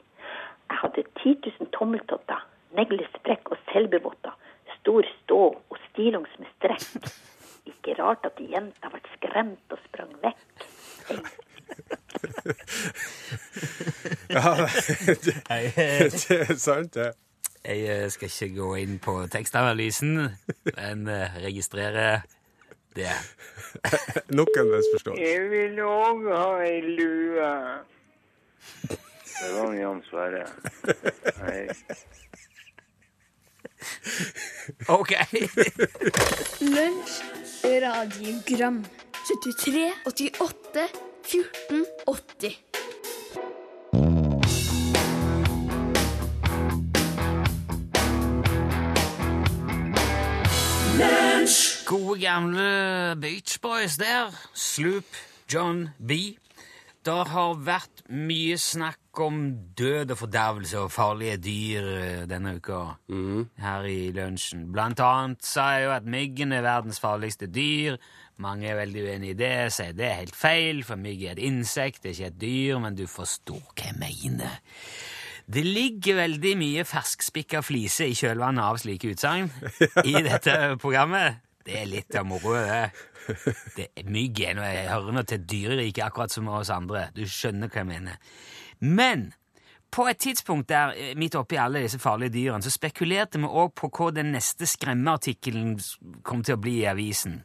Jeg 0.71 0.79
hadde 0.79 1.03
10 1.19 1.33
000 1.59 1.69
tommeltotter, 1.75 2.45
neglesprekk 2.77 3.49
og 3.51 3.59
selvbevotter, 3.71 4.37
stor 4.81 5.07
stå 5.23 5.41
og 5.69 5.77
stillongs 5.91 6.33
med 6.41 6.49
strekk. 6.57 7.11
Ikke 7.69 7.95
rart 8.01 8.25
at 8.25 8.41
jenta 8.41 8.89
ble 8.89 9.01
skremt 9.15 9.73
og 9.75 9.79
sprang 9.87 10.13
vekk. 10.25 10.55
Ja, 14.31 14.67
det, 15.25 15.35
eh, 15.49 16.11
det 16.11 16.37
er 16.49 16.55
sant, 16.57 16.93
det. 16.93 17.13
jeg 17.65 18.03
eh, 18.03 18.09
skal 18.11 18.29
ikke 18.29 18.55
gå 18.55 18.69
inn 18.81 18.99
på 19.03 19.15
tekstanalysen, 19.31 20.13
men 20.75 21.07
eh, 21.07 21.35
registrere 21.43 22.21
det. 22.95 23.11
Nok 24.39 24.47
en 24.57 24.71
misforståelse. 24.71 25.21
Jeg 25.23 25.49
vil 25.51 25.79
òg 25.85 26.25
ha 26.31 26.45
ei 26.65 26.81
lue. 26.87 27.51
Det 28.87 29.51
var 29.55 29.73
Jan 29.73 30.01
Sverre. 30.09 30.45
Hei. 31.41 31.67
Ok! 34.87 35.15
Lunsj, 36.61 37.21
radiogram 37.63 38.83
73, 39.25 39.93
88, 40.05 40.89
14, 41.23 41.85
80 42.05 42.71
Gode 51.85 52.19
gamle 52.19 53.15
Beach 53.17 53.59
Boys 53.59 53.97
der. 53.97 54.31
Sloop, 54.53 55.03
John 55.49 55.89
B. 55.99 56.37
Det 57.01 57.21
har 57.31 57.55
vært 57.65 58.03
mye 58.13 58.59
snakk 58.61 59.19
om 59.25 59.37
død 59.77 60.13
og 60.13 60.19
fordervelse 60.19 60.83
og 60.83 60.91
farlige 60.93 61.39
dyr 61.41 61.87
eh, 61.95 62.19
denne 62.29 62.53
uka 62.59 62.81
her 63.63 63.87
i 63.89 64.11
lunsjen. 64.13 64.67
Blant 64.69 65.01
annet 65.01 65.41
sa 65.41 65.71
jeg 65.73 65.87
jo 65.87 65.95
at 65.95 66.05
myggen 66.05 66.53
er 66.53 66.61
verdens 66.61 67.01
farligste 67.01 67.49
dyr. 67.49 67.97
Mange 68.41 68.69
er 68.69 68.77
veldig 68.77 69.07
uenig 69.07 69.33
i 69.33 69.39
det, 69.39 69.51
sier 69.73 69.97
det 69.97 70.05
er 70.07 70.19
helt 70.19 70.37
feil, 70.37 70.85
for 70.85 71.01
mygg 71.01 71.25
er 71.25 71.35
et 71.35 71.43
insekt, 71.49 72.03
det 72.03 72.11
er 72.11 72.19
ikke 72.19 72.31
et 72.35 72.41
dyr, 72.41 72.79
men 72.85 72.97
du 72.97 73.07
forstår 73.09 73.65
hva 73.73 73.89
jeg 73.89 73.97
mener. 74.01 74.61
Det 75.51 75.65
ligger 75.65 76.21
veldig 76.21 76.53
mye 76.61 76.85
ferskspikka 76.85 77.63
flise 77.65 78.07
i 78.07 78.17
kjølvannet 78.17 78.63
av 78.63 78.77
slike 78.81 79.09
utsagn 79.15 79.49
i 80.11 80.21
dette 80.21 80.77
programmet. 80.81 81.41
Det 81.71 81.81
er 81.81 81.91
litt 81.91 82.15
av 82.19 82.25
moroa, 82.27 82.63
det. 82.67 83.35
det. 83.77 83.89
er 83.95 84.09
Mygg 84.11 84.41
er 84.43 84.57
noe, 84.57 84.71
jeg 84.71 84.89
hører 84.91 85.15
nå 85.15 85.25
til 85.29 85.45
dyreriket, 85.53 86.03
akkurat 86.07 86.33
som 86.33 86.49
oss 86.51 86.71
andre. 86.73 87.07
Du 87.15 87.23
skjønner 87.23 87.71
hva 87.71 87.83
jeg 87.83 87.91
mener. 87.93 88.33
Men 88.81 89.29
på 89.91 90.07
et 90.07 90.19
tidspunkt 90.23 90.69
der, 90.69 90.93
eh, 90.95 91.15
midt 91.15 91.35
oppi 91.35 91.57
alle 91.59 91.83
disse 91.83 91.99
farlige 91.99 92.33
dyrene, 92.33 92.63
så 92.63 92.71
spekulerte 92.71 93.39
vi 93.39 93.47
òg 93.47 93.73
på 93.75 93.89
hva 93.91 94.11
den 94.15 94.31
neste 94.31 94.67
skremmeartikkelen 94.67 95.79
kom 96.23 96.43
til 96.43 96.55
å 96.55 96.61
bli 96.61 96.81
i 96.81 96.87
avisen. 96.87 97.43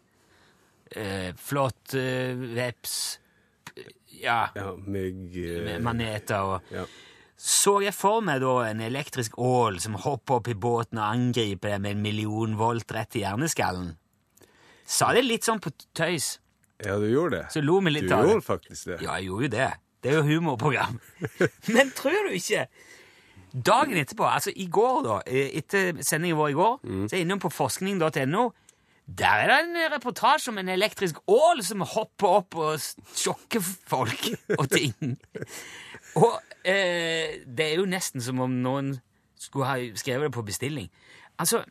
Uh, 0.86 1.32
flått 1.34 1.96
uh, 1.98 2.44
veps, 2.54 3.18
eh, 3.74 3.88
ja, 4.22 4.52
Ja, 4.54 4.68
mygg 4.78 5.34
uh, 5.34 5.80
maneter 5.82 6.46
og 6.46 6.68
ja. 6.70 6.84
så 7.36 7.80
jeg 7.82 7.92
for 7.92 8.22
meg 8.22 8.38
da 8.44 8.52
en 8.68 8.84
elektrisk 8.86 9.34
ål 9.42 9.80
som 9.82 9.98
hopper 9.98 10.38
opp 10.38 10.46
i 10.46 10.54
båten 10.54 11.00
og 11.02 11.08
angriper 11.08 11.74
deg 11.74 11.82
med 11.82 11.96
en 11.96 12.04
million 12.06 12.54
volt 12.56 12.94
rett 12.94 13.18
i 13.18 13.24
hjerneskallen. 13.24 13.96
Sa 14.86 15.12
det 15.16 15.24
litt 15.26 15.46
sånn 15.46 15.60
på 15.62 15.72
tøys, 15.96 16.36
Ja, 16.84 16.96
du 17.00 17.06
gjorde 17.08 17.40
det. 17.40 17.46
så 17.52 17.60
lo 17.64 17.80
vi 17.80 17.90
Du 18.00 18.12
av 18.14 18.22
det. 18.24 18.32
gjorde 18.32 18.44
faktisk 18.46 18.84
det. 18.92 19.00
Ja, 19.02 19.16
jeg 19.16 19.26
gjorde 19.30 19.42
jo 19.48 19.48
det. 19.56 19.70
Det 20.02 20.12
er 20.12 20.16
jo 20.20 20.22
humorprogram. 20.28 21.00
Men 21.74 21.90
tror 21.96 22.28
du 22.28 22.34
ikke 22.36 22.66
Dagen 23.56 23.96
etterpå, 23.96 24.26
altså 24.28 24.52
i 24.54 24.66
går, 24.68 24.98
da, 25.06 25.14
eh, 25.26 25.48
etter 25.56 26.02
sendingen 26.04 26.36
vår 26.36 26.50
i 26.50 26.56
går, 26.58 26.74
så 26.84 27.14
er 27.14 27.16
jeg 27.16 27.24
innom 27.24 27.40
på 27.40 27.48
forskning.no. 27.48 28.42
Der 29.08 29.38
er 29.40 29.46
det 29.48 29.56
en 29.62 29.78
reportasje 29.94 30.50
om 30.50 30.58
en 30.58 30.68
elektrisk 30.68 31.16
ål 31.30 31.62
som 31.64 31.80
hopper 31.80 32.26
opp 32.42 32.54
og 32.58 32.76
sjokker 33.16 33.62
folk 33.88 34.26
og 34.58 34.68
ting. 34.68 34.92
Og 36.20 36.36
eh, 36.64 37.40
det 37.46 37.64
er 37.70 37.74
jo 37.80 37.86
nesten 37.88 38.20
som 38.24 38.40
om 38.44 38.52
noen 38.64 38.94
skulle 39.40 39.66
ha 39.68 39.76
skrevet 40.00 40.28
det 40.28 40.34
på 40.36 40.44
bestilling. 40.44 40.90
Altså, 41.38 41.62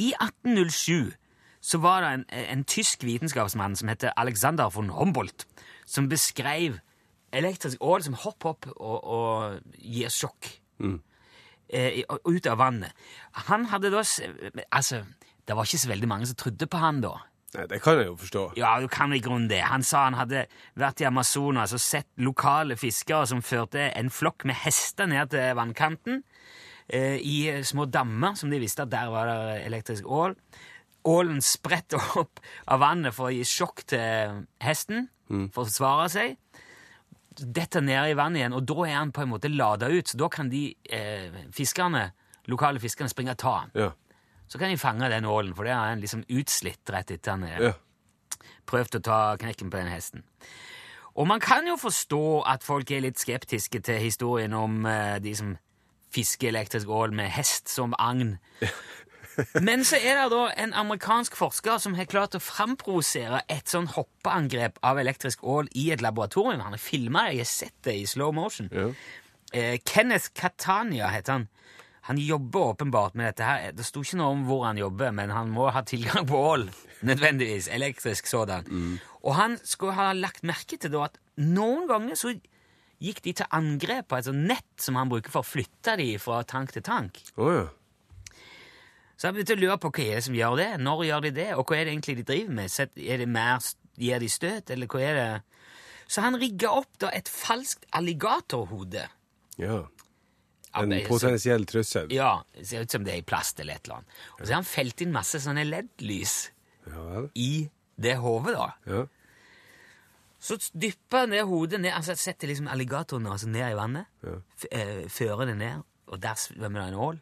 i 0.00 0.12
1807 0.16 1.14
så 1.60 1.80
var 1.82 2.04
det 2.04 2.10
en, 2.14 2.24
en 2.56 2.64
tysk 2.64 3.04
vitenskapsmann 3.04 3.76
som 3.76 3.88
heter 3.88 4.14
Alexander 4.16 4.70
von 4.74 4.90
Humboldt, 4.94 5.46
som 5.86 6.08
beskrev 6.08 6.78
elektrisk 7.32 7.82
ål 7.84 8.02
som 8.06 8.16
hopper 8.16 8.54
opp 8.54 8.68
og, 8.76 8.98
og 9.04 9.78
gir 9.78 10.12
sjokk 10.12 10.50
eh, 11.68 12.02
ut 12.24 12.46
av 12.46 12.60
vannet. 12.60 12.92
Han 13.50 13.68
hadde 13.72 13.90
da 13.92 14.04
Altså, 14.70 15.04
det 15.46 15.56
var 15.56 15.64
ikke 15.64 15.84
så 15.84 15.90
veldig 15.92 16.08
mange 16.08 16.26
som 16.26 16.38
trodde 16.38 16.66
på 16.66 16.80
han 16.80 17.02
da. 17.04 17.16
Nei, 17.56 17.64
det 17.64 17.78
kan 17.80 17.96
jeg 17.96 18.10
jo 18.10 18.16
forstå. 18.20 18.42
Ja, 18.60 18.74
du 18.80 18.88
kan 18.92 19.12
i 19.16 19.22
grunnen 19.24 19.48
det. 19.48 19.62
Han 19.64 19.82
sa 19.82 20.04
han 20.04 20.18
hadde 20.18 20.44
vært 20.76 21.00
i 21.00 21.06
Amazonas 21.08 21.72
og 21.72 21.80
sett 21.80 22.08
lokale 22.20 22.76
fiskere 22.76 23.24
som 23.30 23.40
førte 23.40 23.86
en 23.88 24.10
flokk 24.12 24.44
med 24.48 24.58
hester 24.66 25.08
ned 25.08 25.32
til 25.32 25.56
vannkanten 25.56 26.20
eh, 26.92 27.16
i 27.16 27.38
små 27.64 27.88
dammer, 27.88 28.36
som 28.36 28.52
de 28.52 28.60
visste 28.60 28.84
at 28.84 28.92
der 28.92 29.08
var 29.12 29.30
det 29.30 29.62
elektrisk 29.64 30.04
ål. 30.04 30.36
Ålen 31.04 31.42
spretter 31.44 32.02
opp 32.20 32.40
av 32.66 32.82
vannet 32.82 33.14
for 33.14 33.28
å 33.28 33.34
gi 33.34 33.44
sjokk 33.46 33.84
til 33.94 34.42
hesten, 34.64 35.08
for 35.28 35.62
å 35.62 35.68
forsvare 35.68 36.08
seg. 36.12 36.36
Detter 37.38 37.84
ned 37.84 38.10
i 38.10 38.16
vannet 38.18 38.40
igjen, 38.42 38.56
og 38.56 38.66
da 38.66 38.86
er 38.88 38.96
han 38.96 39.12
på 39.14 39.22
en 39.22 39.30
måte 39.30 39.50
lada 39.52 39.90
ut, 39.92 40.08
så 40.10 40.18
da 40.18 40.28
kan 40.32 40.50
de 40.50 40.72
eh, 40.90 41.44
fiskerne, 41.54 42.08
lokale 42.50 42.82
fiskerne 42.82 43.12
springe 43.12 43.36
og 43.36 43.40
ta 43.40 43.54
han. 43.60 43.74
Ja. 43.78 43.92
Så 44.48 44.58
kan 44.58 44.72
de 44.72 44.80
fange 44.80 45.10
den 45.12 45.28
ålen, 45.28 45.54
for 45.54 45.68
det 45.68 45.74
er 45.74 45.92
han 45.92 46.02
liksom 46.02 46.24
utslitt 46.28 46.90
rett 46.90 47.12
etter 47.12 47.36
han 47.36 47.44
er 47.46 47.62
ja. 47.68 47.72
prøvd 48.66 48.98
å 48.98 49.04
ta 49.04 49.20
knekken 49.38 49.70
på 49.70 49.78
den 49.78 49.92
hesten. 49.92 50.24
Og 51.18 51.26
man 51.26 51.42
kan 51.42 51.66
jo 51.66 51.76
forstå 51.78 52.42
at 52.46 52.64
folk 52.64 52.90
er 52.94 53.02
litt 53.02 53.18
skeptiske 53.18 53.80
til 53.84 53.98
historien 54.00 54.54
om 54.54 54.86
eh, 54.86 55.18
de 55.22 55.34
som 55.36 55.56
fisker 56.14 56.48
elektrisk 56.48 56.88
ål 56.88 57.12
med 57.14 57.30
hest 57.34 57.68
som 57.68 57.94
agn. 57.98 58.38
Men 59.60 59.84
så 59.86 59.98
er 60.00 60.18
det 60.18 60.28
da 60.32 60.42
en 60.64 60.74
amerikansk 60.76 61.36
forsker 61.38 61.78
som 61.82 61.94
har 61.98 62.08
klart 62.10 62.36
å 62.36 62.42
framprovosere 62.42 63.44
et 63.50 63.70
sånn 63.70 63.88
hoppeangrep 63.94 64.80
av 64.86 65.00
elektrisk 65.00 65.44
ål 65.46 65.70
i 65.78 65.88
et 65.94 66.02
laboratorium. 66.04 66.64
Han 66.64 66.76
har 66.76 66.82
filma 66.82 67.26
det, 67.28 67.38
jeg 67.38 67.44
har 67.44 67.52
sett 67.52 67.78
det 67.86 67.96
i 68.00 68.08
slow 68.10 68.34
motion. 68.34 68.70
Ja. 68.74 68.90
Eh, 69.52 69.78
Kenneth 69.86 70.32
Catania 70.34 71.08
heter 71.12 71.38
han. 71.38 71.48
Han 72.08 72.18
jobber 72.18 72.72
åpenbart 72.72 73.14
med 73.20 73.26
dette 73.28 73.44
her. 73.44 73.72
Det 73.76 73.84
sto 73.84 74.00
ikke 74.00 74.16
noe 74.16 74.32
om 74.32 74.44
hvor 74.48 74.62
han 74.64 74.78
jobber, 74.80 75.12
men 75.12 75.32
han 75.34 75.50
må 75.52 75.66
ha 75.74 75.82
tilgang 75.84 76.24
på 76.28 76.38
ål. 76.54 76.68
Nødvendigvis. 77.08 77.68
Elektrisk 77.68 78.30
sådan. 78.30 78.68
Og 79.20 79.34
han 79.36 79.58
skulle 79.60 79.96
ha 79.98 80.14
lagt 80.16 80.46
merke 80.48 80.78
til 80.80 80.96
at 81.04 81.18
noen 81.36 81.84
ganger 81.90 82.16
så 82.16 82.32
gikk 82.98 83.20
de 83.26 83.34
til 83.38 83.50
angrep 83.54 84.08
på 84.08 84.18
et 84.18 84.26
sånt 84.26 84.48
nett 84.48 84.82
som 84.82 84.96
han 84.98 85.10
bruker 85.12 85.30
for 85.30 85.44
å 85.44 85.50
flytte 85.50 85.98
de 86.00 86.14
fra 86.22 86.40
tank 86.48 86.72
til 86.74 86.82
tank. 86.86 87.20
Oh, 87.36 87.52
ja. 87.52 87.66
Så 89.18 89.26
jeg 89.26 89.34
begynte 89.34 89.56
å 89.56 89.60
lure 89.60 89.76
på 89.82 89.90
hva 89.90 90.04
er 90.06 90.14
det 90.20 90.24
som 90.28 90.34
gjør 90.38 90.56
det, 90.60 90.68
når 90.80 91.04
gjør 91.08 91.22
de 91.26 91.30
det, 91.34 91.46
og 91.58 91.66
hva 91.66 91.76
er 91.80 91.84
det 91.88 91.92
egentlig 91.96 92.16
de 92.20 92.26
driver 92.28 92.52
med? 92.54 92.74
Er 93.02 93.18
det 93.24 93.28
mer, 93.28 93.68
Gir 93.98 94.20
de 94.22 94.28
støt, 94.30 94.70
eller 94.70 94.86
hva 94.86 95.00
er 95.02 95.14
det? 95.18 95.30
Så 96.08 96.22
han 96.22 96.36
rigga 96.38 96.70
opp 96.70 96.92
da 97.02 97.08
et 97.12 97.26
falskt 97.28 97.84
alligatorhode. 97.98 99.08
ja. 99.58 99.80
En 100.78 100.92
potensiell 101.08 101.64
trussel. 101.66 102.12
Ja, 102.12 102.42
det 102.54 102.66
ser 102.68 102.84
ut 102.84 102.92
som 102.92 103.02
det 103.02 103.12
er 103.14 103.22
i 103.22 103.26
plast 103.26 103.58
eller 103.58 103.74
et 103.80 103.86
eller 103.88 103.96
annet. 103.96 104.18
Og 104.36 104.42
så 104.44 104.50
har 104.52 104.58
han 104.60 104.66
felt 104.68 105.00
inn 105.02 105.10
masse 105.14 105.40
sånne 105.42 105.64
LED-lys 105.66 106.34
Ja 106.86 107.22
i 107.34 107.68
det 107.98 108.14
hodet, 108.22 108.52
da. 108.54 108.66
Ja. 108.86 109.00
Så 110.38 110.58
dypper 110.78 111.24
han 111.24 111.32
det 111.34 111.40
hodet 111.48 111.80
ned, 111.82 111.90
altså 111.96 112.14
setter 112.20 112.46
liksom 112.52 112.68
alligatoren 112.70 113.26
altså 113.26 113.48
ned 113.50 113.64
i 113.72 113.74
vannet, 113.74 114.06
Ja. 114.22 114.36
eh, 114.70 115.08
fører 115.10 115.46
det 115.50 115.56
ned, 115.56 115.82
og 116.06 116.20
der 116.22 116.34
svømmer 116.38 116.84
det 116.84 116.88
en 116.92 117.00
ål. 117.08 117.18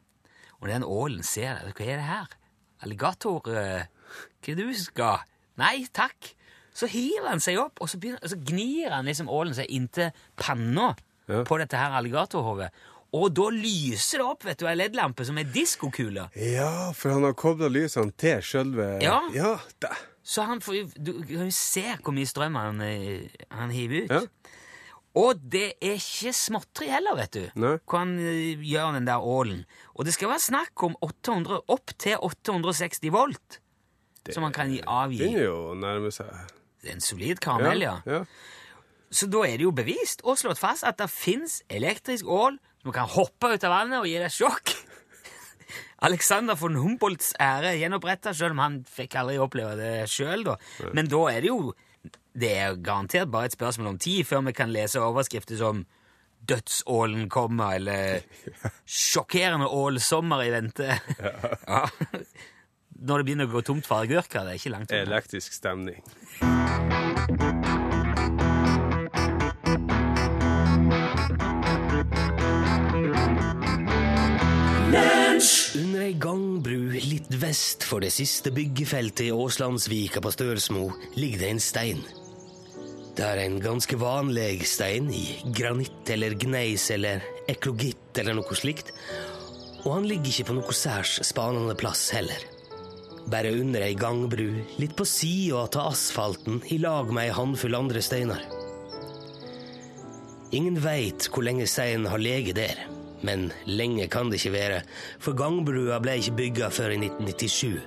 Og 0.63 0.69
den 0.69 0.85
ålen 0.85 1.23
ser 1.27 1.59
det. 1.65 1.75
Hva 1.77 1.85
er 1.87 1.97
det 2.01 2.09
her? 2.09 2.35
Alligator 2.87 3.49
eh, 3.53 3.87
Hva 4.45 4.53
er 4.53 4.59
det 4.59 4.67
du 4.69 4.75
skal? 4.79 5.23
Nei, 5.61 5.87
takk. 5.97 6.33
Så 6.77 6.89
hiver 6.93 7.31
han 7.31 7.41
seg 7.41 7.57
opp, 7.61 7.81
og 7.81 7.89
så, 7.89 7.97
begynner, 8.01 8.21
og 8.23 8.29
så 8.33 8.37
gnir 8.37 8.93
han 8.93 9.07
liksom 9.09 9.31
ålen 9.33 9.55
seg 9.57 9.71
inntil 9.73 10.11
panna 10.37 10.95
Ja. 11.27 11.41
på 11.49 11.57
dette 11.59 11.75
her 11.81 11.91
alligatorhodet. 11.99 12.69
Og 13.17 13.31
da 13.35 13.47
lyser 13.51 14.21
det 14.21 14.27
opp, 14.27 14.45
vet 14.45 14.61
du, 14.61 14.67
ei 14.69 14.75
LED-lampe 14.77 15.25
som 15.25 15.39
er 15.41 15.49
diskokule. 15.51 16.29
ja, 16.37 16.93
for 16.93 17.15
han 17.17 17.25
har 17.25 17.33
kobla 17.35 17.69
lysene 17.73 18.13
til 18.13 18.43
sjølve 18.45 19.01
Ja. 19.03 19.23
ja 19.35 19.57
da. 19.81 19.89
Så 20.23 20.43
han 20.47 20.61
får, 20.61 20.93
du 20.99 21.13
kan 21.25 21.47
jo 21.49 21.51
se 21.55 21.85
hvor 22.03 22.13
mye 22.15 22.27
strøm 22.29 22.55
han, 22.59 22.81
eh, 22.83 23.29
han 23.51 23.71
hiver 23.71 24.05
ut. 24.05 24.11
Ja. 24.11 24.21
Og 25.17 25.39
det 25.53 25.79
er 25.81 25.97
ikke 25.97 26.33
småtteri 26.37 26.91
heller, 26.93 27.17
vet 27.17 27.37
du. 27.37 27.45
Nei. 27.63 27.77
Hva 27.89 28.03
han 28.03 28.17
eh, 28.21 28.61
gjør 28.69 28.99
den 28.99 29.09
der 29.09 29.25
ålen. 29.25 29.63
Og 29.97 30.05
det 30.05 30.13
skal 30.17 30.29
være 30.35 30.45
snakk 30.45 30.85
om 30.85 30.97
800, 31.05 31.63
opp 31.73 31.95
til 31.97 32.21
860 32.21 33.15
volt. 33.15 33.61
som 34.35 34.43
han 34.43 34.53
kan 34.53 34.69
avgi. 34.69 35.23
Det 35.23 35.31
Begynner 35.31 35.47
jo 35.47 35.59
å 35.71 35.75
nærme 35.79 36.13
seg. 36.13 36.29
Det 36.83 36.91
er 36.91 36.99
en 36.99 37.05
solid 37.05 37.41
karamell, 37.41 37.85
ja. 37.87 37.97
ja. 38.05 38.25
Så 39.11 39.29
da 39.31 39.45
er 39.47 39.57
det 39.57 39.65
jo 39.65 39.73
bevist 39.75 40.25
og 40.27 40.37
slått 40.39 40.61
fast 40.61 40.85
at 40.85 40.99
det 40.99 41.09
fins 41.13 41.61
elektrisk 41.73 42.27
ål 42.27 42.59
som 42.83 42.93
kan 42.95 43.09
hoppe 43.11 43.55
ut 43.55 43.65
av 43.67 43.73
vannet 43.73 44.03
og 44.03 44.11
gi 44.11 44.19
deg 44.21 44.35
sjokk. 44.35 44.75
Alexander 46.07 46.59
von 46.59 46.77
Humboldts 46.77 47.33
ære 47.41 47.77
gjenoppretta, 47.81 48.35
selv 48.37 48.55
om 48.55 48.63
han 48.63 48.81
fikk 48.91 49.17
aldri 49.23 49.39
oppleve 49.43 49.79
det 49.79 50.11
sjøl, 50.13 50.45
da. 50.47 50.59
Men 50.95 51.09
da 51.11 51.23
er 51.33 51.47
det 51.47 51.55
jo 51.55 51.73
Det 52.37 52.53
er 52.53 52.77
garantert 52.85 53.31
bare 53.33 53.49
et 53.49 53.57
spørsmål 53.57 53.95
om 53.95 53.99
tid 53.99 54.25
før 54.29 54.45
vi 54.49 54.53
kan 54.53 54.73
lese 54.73 55.01
overskrifter 55.01 55.57
som 55.57 55.87
'Dødsålen 56.47 57.29
kommer', 57.29 57.75
eller 57.75 58.21
'Sjokkerende 58.87 59.67
ålsommer 59.67 60.43
i 60.43 60.51
vente'. 60.51 61.01
Ja. 61.69 61.87
Når 62.97 63.19
det 63.19 63.25
begynner 63.27 63.49
å 63.49 63.53
gå 63.53 63.61
tomt 63.61 63.87
for 63.87 64.07
agurker. 64.07 64.45
Det 64.45 64.55
er 64.55 64.61
ikke 64.61 64.71
langt 64.73 64.93
unna. 64.93 65.03
Elektrisk 65.03 65.53
stemning. 65.53 66.01
Under 75.77 76.01
ei 76.07 76.15
gangbru 76.17 76.95
litt 76.95 77.29
vest 77.43 77.85
for 77.85 78.01
det 78.01 78.15
siste 78.15 78.53
byggefeltet 78.55 79.27
i 79.27 79.35
Åslandsvika 79.35 80.23
på 80.25 80.33
Stølsmo 80.33 80.87
ligger 81.19 81.45
det 81.45 81.51
en 81.51 81.61
stein. 81.61 82.01
Det 83.17 83.25
er 83.25 83.39
en 83.41 83.55
ganske 83.65 83.97
vanlig 83.97 84.67
stein 84.69 85.07
i 85.09 85.39
granitt 85.57 86.11
eller 86.13 86.35
gneis 86.37 86.83
eller 86.93 87.23
eklogitt 87.49 88.19
eller 88.21 88.37
noe 88.37 88.59
slikt, 88.59 88.91
og 89.87 89.95
han 89.95 90.09
ligger 90.11 90.29
ikke 90.29 90.51
på 90.51 90.57
noe 90.59 90.77
særs 90.77 91.15
spanende 91.25 91.73
plass 91.81 92.11
heller. 92.13 92.45
Bare 93.33 93.55
under 93.57 93.87
ei 93.87 93.97
gangbru, 93.97 94.51
litt 94.77 94.93
på 94.99 95.07
sida 95.09 95.65
av 95.65 95.95
asfalten, 95.95 96.61
i 96.69 96.77
lag 96.83 97.09
med 97.09 97.31
ei 97.31 97.33
håndfull 97.39 97.79
andre 97.79 98.05
steiner. 98.05 98.45
Ingen 100.53 100.77
veit 100.85 101.31
hvor 101.33 101.49
lenge 101.49 101.65
steinen 101.73 102.11
har 102.13 102.21
ligget 102.21 102.61
der, 102.61 102.87
men 103.25 103.49
lenge 103.65 104.11
kan 104.13 104.29
det 104.29 104.43
ikke 104.43 104.59
være, 104.59 104.83
for 105.25 105.39
gangbrua 105.41 106.03
ble 106.05 106.21
ikke 106.21 106.37
bygga 106.43 106.69
før 106.69 106.93
i 106.93 107.01
1997. 107.01 107.81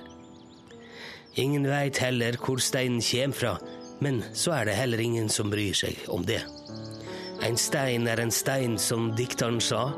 Ingen 1.38 1.70
veit 1.70 2.02
heller 2.02 2.34
hvor 2.42 2.58
steinen 2.58 2.98
kommer 2.98 3.38
fra, 3.38 3.54
men 4.00 4.22
så 4.32 4.54
er 4.56 4.68
det 4.68 4.78
heller 4.78 5.00
ingen 5.00 5.28
som 5.28 5.50
bryr 5.52 5.76
seg 5.76 5.98
om 6.08 6.24
det. 6.26 6.40
En 7.44 7.56
stein 7.56 8.08
er 8.08 8.20
en 8.20 8.32
stein, 8.32 8.76
som 8.78 9.10
dikteren 9.16 9.60
sa, 9.64 9.90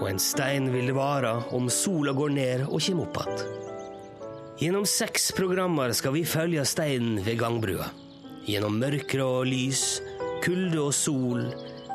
og 0.00 0.06
en 0.08 0.20
stein 0.20 0.70
vil 0.72 0.92
vare 0.96 1.32
om 1.56 1.68
sola 1.72 2.12
går 2.16 2.34
ned 2.36 2.66
og 2.68 2.80
kommer 2.84 3.08
opp 3.08 3.20
igjen. 3.22 3.56
Gjennom 4.60 4.84
seks 4.84 5.30
programmer 5.32 5.92
skal 5.96 6.12
vi 6.12 6.26
følge 6.28 6.66
steinen 6.68 7.22
ved 7.24 7.38
gangbrua. 7.40 7.86
Gjennom 8.44 8.76
mørke 8.80 9.20
og 9.24 9.46
lys, 9.48 10.02
kulde 10.44 10.82
og 10.82 10.92
sol, 10.96 11.46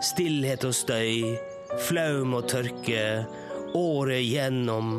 stillhet 0.01 0.65
og 0.65 0.73
støy, 0.73 1.35
flaum 1.85 2.33
og 2.37 2.49
tørke, 2.49 3.05
året 3.77 4.25
gjennom, 4.25 4.97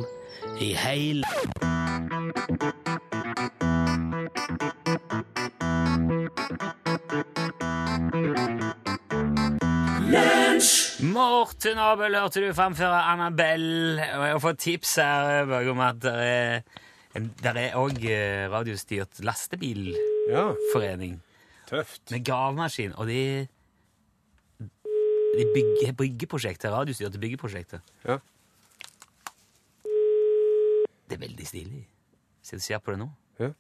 i 0.63 0.71
heile 0.79 1.56
Morten 11.67 11.81
Nabel 11.83 12.15
hørte 12.15 12.41
du 12.45 12.53
framføre 12.55 12.99
Annabelle, 13.11 13.99
og 13.99 14.21
jeg 14.23 14.35
har 14.37 14.39
fått 14.39 14.59
tips 14.63 14.91
her 15.03 15.47
Børge, 15.51 15.73
om 15.73 15.81
at 15.83 15.97
det 15.99 16.13
er, 16.15 17.57
er 17.59 17.73
òg 17.75 17.97
radiostyrt 18.53 19.19
lastebilforening 19.27 21.17
Ja, 21.17 21.65
tøft. 21.67 22.05
med 22.13 22.23
gravemaskin, 22.29 22.95
og 22.95 23.11
de 23.11 23.49
de 24.61 25.49
bygger 25.57 25.97
byggeprosjekter, 25.99 26.71
radiostyrte 26.71 27.19
byggeprosjekter. 27.19 27.83
Ja. 28.07 28.21
Det 31.11 31.19
er 31.19 31.25
veldig 31.27 31.47
stilig. 31.47 31.83
Ser 32.43 32.63
du 32.63 32.63
ser 32.63 32.79
på 32.79 32.95
det 32.95 33.01
nå. 33.03 33.11
Ja. 33.43 33.51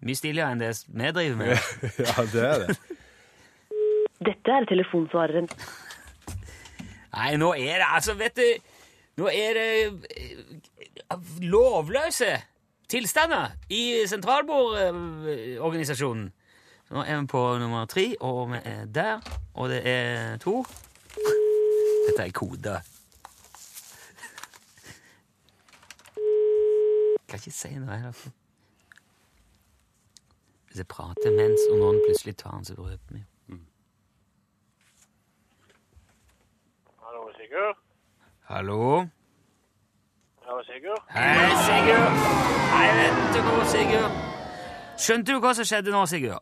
Mye 0.00 0.16
stiligere 0.16 0.56
enn 0.56 0.64
det 0.64 0.72
vi 0.88 1.12
driver 1.12 1.36
med. 1.44 1.54
ja, 2.08 2.26
det 2.32 2.48
er 2.48 2.66
det. 2.66 2.80
Dette 4.26 4.50
er 4.50 4.64
telefonsvareren. 4.70 5.48
Nei, 7.12 7.36
nå 7.36 7.52
er 7.58 7.76
det 7.82 7.86
altså, 7.88 8.14
vet 8.16 8.36
du 8.36 8.42
Nå 9.20 9.26
er 9.28 9.52
det 9.58 9.68
eh, 10.16 10.38
lovløse 11.44 12.40
tilstander 12.88 13.46
i 13.68 14.06
sentralbordorganisasjonen. 14.08 16.32
Nå 16.92 17.00
er 17.04 17.20
vi 17.20 17.26
på 17.28 17.58
nummer 17.60 17.84
tre, 17.84 18.14
og 18.20 18.50
vi 18.52 18.58
er 18.64 18.84
der, 18.84 19.20
og 19.54 19.68
det 19.68 19.88
er 19.88 20.36
to. 20.40 20.64
Dette 22.08 22.22
er 22.24 22.30
koder. 22.32 22.80
Kan 27.28 27.38
ikke 27.38 27.50
si 27.50 27.68
noe 27.76 27.96
her. 27.96 28.06
altså. 28.06 28.30
Hvis 30.66 30.78
jeg 30.78 30.86
prater 30.86 31.30
mens, 31.36 31.60
og 31.70 31.78
noen 31.78 32.00
plutselig 32.06 32.36
tar 32.36 32.50
den, 32.56 32.64
så 32.64 32.74
røper 32.78 33.14
vi. 33.16 33.22
Sigurd. 37.52 37.76
Hallo? 38.48 39.06
Hallo, 40.46 40.62
Sigurd. 40.62 41.02
Hei, 41.10 41.50
Sigurd! 41.66 42.14
Hei, 42.72 42.86
vet 42.96 43.34
du 43.34 43.40
hva, 43.44 43.64
Sigurd? 43.68 44.14
Skjønte 44.96 45.34
du 45.34 45.40
hva 45.42 45.50
som 45.58 45.66
skjedde 45.68 45.92
nå, 45.92 46.00
Sigurd? 46.08 46.40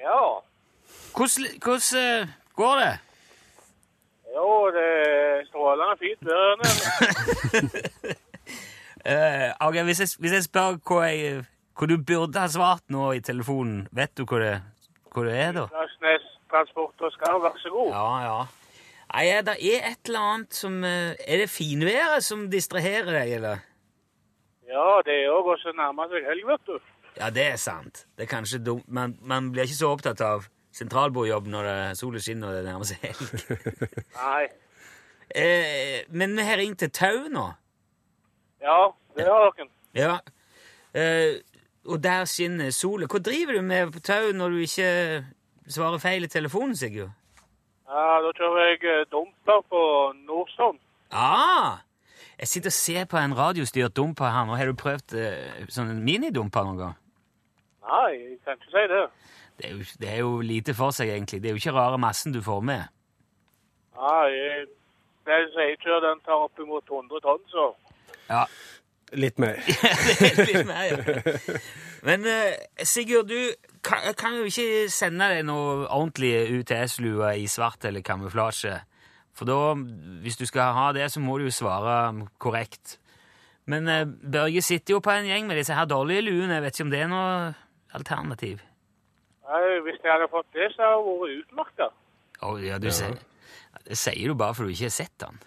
Ja. 0.00 0.22
Hvordan, 1.12 1.60
hvordan 1.60 2.00
eh, 2.00 2.32
går 2.56 2.80
det? 2.80 2.94
Jo, 4.32 4.48
det 4.78 4.86
er 4.96 5.44
strålende 5.50 5.98
fint 6.00 6.24
vær 6.30 6.40
her 6.46 6.56
nede. 6.64 8.16
Eh, 9.08 9.52
ok, 9.64 9.76
hvis 9.86 10.00
jeg, 10.00 10.08
hvis 10.20 10.32
jeg 10.34 10.44
spør 10.44 10.74
hva, 10.88 11.04
jeg, 11.06 11.44
hva 11.78 11.86
du 11.88 11.94
burde 12.02 12.42
ha 12.42 12.48
svart 12.50 12.82
nå 12.92 13.12
i 13.16 13.22
telefonen, 13.24 13.86
vet 13.94 14.10
du 14.18 14.24
hva 14.28 14.40
det, 14.42 14.50
hva 15.14 15.24
det 15.24 15.36
er 15.38 15.54
da? 15.56 15.68
Transport 16.50 17.06
og 17.06 17.12
Skarv, 17.14 17.38
vær 17.44 17.56
så 17.62 17.72
god. 17.72 17.92
Ja, 17.94 18.10
ja. 18.26 18.40
Nei, 19.08 19.24
ja, 19.30 19.40
det 19.40 19.56
er 19.56 19.86
et 19.88 20.10
eller 20.10 20.20
annet 20.20 20.54
som 20.54 20.82
eh, 20.84 21.16
Er 21.24 21.42
det 21.42 21.48
finværet 21.50 22.24
som 22.24 22.46
distraherer 22.52 23.08
deg, 23.08 23.32
eller? 23.38 23.64
Ja, 24.68 25.00
det 25.06 25.14
er 25.14 25.26
jo 25.30 25.40
også 25.48 25.72
nærmere 25.76 26.12
seg 26.12 26.28
helg, 26.28 26.44
vet 26.50 26.66
du. 26.68 26.76
Ja, 27.16 27.30
det 27.32 27.46
er 27.54 27.56
sant. 27.56 28.04
Det 28.16 28.26
er 28.26 28.30
kanskje 28.30 28.60
dumt. 28.60 28.84
Man, 28.86 29.16
man 29.24 29.48
blir 29.52 29.64
ikke 29.64 29.78
så 29.78 29.94
opptatt 29.96 30.20
av 30.20 30.44
sentralbordjobb 30.76 31.48
når 31.50 31.68
sola 31.98 32.20
skinner 32.22 32.52
og 32.52 32.58
det 32.58 32.66
nærmer 32.68 32.86
seg 32.86 33.00
helg. 33.08 33.72
Nei. 34.20 34.44
Eh, 35.34 36.04
men 36.12 36.36
vi 36.36 36.44
har 36.44 36.60
ringt 36.60 36.78
til 36.84 36.92
Tau 36.94 37.28
nå. 37.32 37.46
Ja, 38.62 38.78
det 39.16 39.26
har 39.28 39.48
dere. 39.56 39.68
Ja. 39.96 40.18
Eh, 40.92 41.40
og 41.88 42.02
der 42.04 42.28
skinner 42.28 42.70
sola. 42.76 43.08
Hva 43.08 43.20
driver 43.24 43.56
du 43.56 43.64
med 43.64 43.92
på 43.96 44.04
Tau 44.04 44.32
når 44.36 44.54
du 44.54 44.62
ikke 44.64 44.90
svarer 45.68 46.00
feil 46.02 46.28
i 46.28 46.32
telefonen, 46.32 46.76
Sigurd? 46.76 47.16
Ja, 47.88 48.18
da 48.20 48.32
kjører 48.36 48.66
jeg 48.66 48.80
eh, 48.84 49.04
dumper 49.12 49.62
på 49.72 49.82
Nordstrand. 50.28 50.80
Ah! 51.10 51.78
Jeg 52.38 52.48
sitter 52.48 52.70
og 52.70 52.76
ser 52.76 53.06
på 53.10 53.16
en 53.18 53.34
radiostyrt 53.36 53.96
dumper 53.96 54.28
her 54.30 54.44
nå. 54.46 54.58
Har 54.60 54.68
du 54.68 54.76
prøvd 54.78 55.16
eh, 55.18 55.62
sånn 55.72 55.94
en 55.94 56.02
minidumper 56.04 56.68
noen 56.68 56.82
gang? 56.82 56.98
Nei, 57.88 58.10
jeg 58.12 58.36
kan 58.44 58.60
ikke 58.60 58.74
si 58.74 58.84
det. 58.92 59.02
Det 59.58 59.66
er, 59.66 59.72
jo, 59.72 59.86
det 60.02 60.10
er 60.12 60.18
jo 60.20 60.32
lite 60.44 60.74
for 60.76 60.94
seg, 60.94 61.10
egentlig. 61.14 61.40
Det 61.42 61.50
er 61.50 61.56
jo 61.56 61.62
ikke 61.62 61.74
rare 61.74 61.98
massen 61.98 62.36
du 62.36 62.42
får 62.44 62.60
med. 62.68 62.92
Nei, 63.98 64.26
jeg, 64.36 64.66
den 65.26 65.48
som 65.54 65.64
jeg 65.64 65.80
kjører, 65.82 66.04
den 66.10 66.20
tar 66.28 66.44
opp 66.44 66.60
imot 66.62 66.92
100 66.92 67.24
tonn, 67.24 67.46
så. 67.50 67.70
Ja, 68.28 68.44
Litt 69.16 69.38
mer. 69.40 69.56
det 70.20 70.26
er 70.28 70.50
litt 70.50 70.66
mer, 70.68 70.82
ja. 70.84 71.58
Men 72.04 72.26
eh, 72.28 72.84
Sigurd, 72.84 73.30
du 73.30 73.67
kan, 73.84 74.06
kan 74.18 74.36
jo 74.38 74.46
ikke 74.48 74.86
sende 74.92 75.28
deg 75.32 75.44
noe 75.48 75.86
ordentlig 75.86 76.32
UTS-lue 76.60 77.34
i 77.40 77.46
svart 77.50 77.84
eller 77.88 78.04
kamuflasje. 78.06 78.76
For 79.38 79.46
da, 79.46 79.74
hvis 80.24 80.38
du 80.40 80.46
skal 80.48 80.74
ha 80.74 80.88
det, 80.96 81.06
så 81.12 81.22
må 81.22 81.38
du 81.38 81.46
jo 81.46 81.54
svare 81.54 82.26
korrekt. 82.42 82.98
Men 83.68 83.88
eh, 83.88 84.06
Børge 84.06 84.62
sitter 84.64 84.96
jo 84.96 85.02
på 85.04 85.12
en 85.12 85.28
gjeng 85.28 85.46
med 85.46 85.60
disse 85.60 85.76
her 85.76 85.86
dårlige 85.86 86.24
luene. 86.26 86.56
Jeg 86.56 86.64
vet 86.64 86.78
ikke 86.78 86.86
om 86.88 86.92
det 86.94 87.02
er 87.04 87.12
noe 87.12 87.28
alternativ. 87.94 88.64
Nei, 89.48 89.60
hvis 89.84 90.00
jeg 90.02 90.12
hadde 90.12 90.28
fått 90.32 90.48
det, 90.56 90.70
så 90.74 90.84
hadde 90.84 91.12
jeg 91.12 91.20
vært 91.20 91.36
utmerka. 91.42 91.90
Oh, 92.44 92.56
ja, 92.62 92.78
du 92.80 92.90
sier, 92.94 93.16
det 93.86 93.98
sier 93.98 94.30
du 94.30 94.36
bare 94.38 94.56
for 94.56 94.68
du 94.68 94.74
ikke 94.74 94.88
har 94.88 94.96
sett 94.96 95.14
den. 95.22 95.38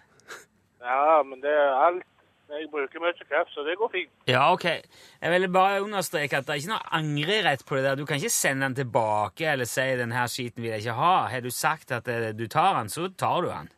Ja, 0.81 1.21
men 1.25 1.43
det 1.43 1.51
er 1.51 1.75
alt. 1.85 2.07
Jeg 2.51 2.67
bruker 2.71 2.99
mye 2.99 3.13
kraft, 3.29 3.53
så 3.55 3.63
det 3.63 3.77
går 3.79 3.89
fint. 3.93 4.11
Ja, 4.27 4.51
ok. 4.53 4.65
Jeg 5.21 5.31
vil 5.31 5.47
bare 5.53 5.81
understreke 5.83 6.37
at 6.37 6.47
det 6.47 6.55
er 6.55 6.61
ikke 6.61 6.73
noe 6.73 6.95
angrerett 6.99 7.63
på 7.67 7.77
det 7.77 7.83
der. 7.85 7.99
Du 7.99 8.05
kan 8.05 8.19
ikke 8.19 8.33
sende 8.33 8.67
den 8.67 8.75
tilbake 8.81 9.47
eller 9.53 9.65
si 9.65 9.87
'den 9.95 10.11
her 10.11 10.27
skiten 10.27 10.63
vil 10.63 10.71
jeg 10.71 10.83
ikke 10.83 10.99
ha'. 10.99 11.29
Har 11.31 11.39
du 11.39 11.49
sagt 11.49 11.91
at 11.91 12.07
eh, 12.07 12.31
du 12.35 12.47
tar 12.47 12.77
den, 12.79 12.89
så 12.89 13.07
tar 13.17 13.41
du 13.41 13.47
den. 13.47 13.71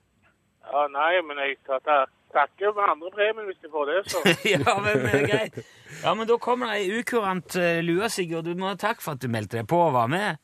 Ja, 0.73 0.87
nei, 0.89 1.21
men 1.21 1.37
jeg 1.37 1.57
tar, 1.67 2.09
takker 2.33 2.73
for 2.73 2.91
andre 2.91 3.11
premien 3.13 3.45
hvis 3.45 3.61
jeg 3.63 3.71
får 3.71 3.85
det, 3.91 3.99
så. 4.11 4.17
ja, 4.55 4.79
men 4.81 5.05
det 5.05 5.13
er 5.21 5.27
greit. 5.27 5.59
Ja, 6.03 6.13
men 6.13 6.27
da 6.27 6.37
kommer 6.37 6.71
det 6.71 6.81
ei 6.81 6.99
ukurant 6.99 7.55
uh, 7.55 7.79
lue, 7.85 8.09
Sigurd. 8.09 8.45
Du 8.45 8.55
må 8.55 8.71
ha 8.71 8.75
takk 8.75 9.01
for 9.01 9.13
at 9.13 9.21
du 9.21 9.29
meldte 9.29 9.59
deg 9.59 9.67
på 9.69 9.77
og 9.77 9.93
var 9.93 10.07
med. 10.07 10.41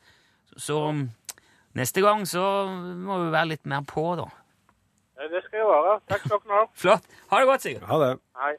Så 0.58 0.78
neste 1.74 2.02
gang 2.02 2.28
så 2.28 2.44
må 2.70 3.24
vi 3.26 3.32
være 3.34 3.56
litt 3.56 3.65
mer 3.65 3.82
på, 3.88 4.06
da. 4.20 4.30
Det 5.20 5.42
skal 5.46 5.60
jeg 5.60 5.68
være. 5.68 5.96
Takk 6.10 6.22
skal 6.26 6.40
dere 6.46 6.56
ha. 6.60 6.66
Flott. 6.84 7.08
Ha 7.32 7.40
det 7.42 7.48
godt, 7.50 7.62
Sigurd. 7.66 7.84
Ha 7.90 7.98
det. 8.04 8.12
Hei. 8.40 8.54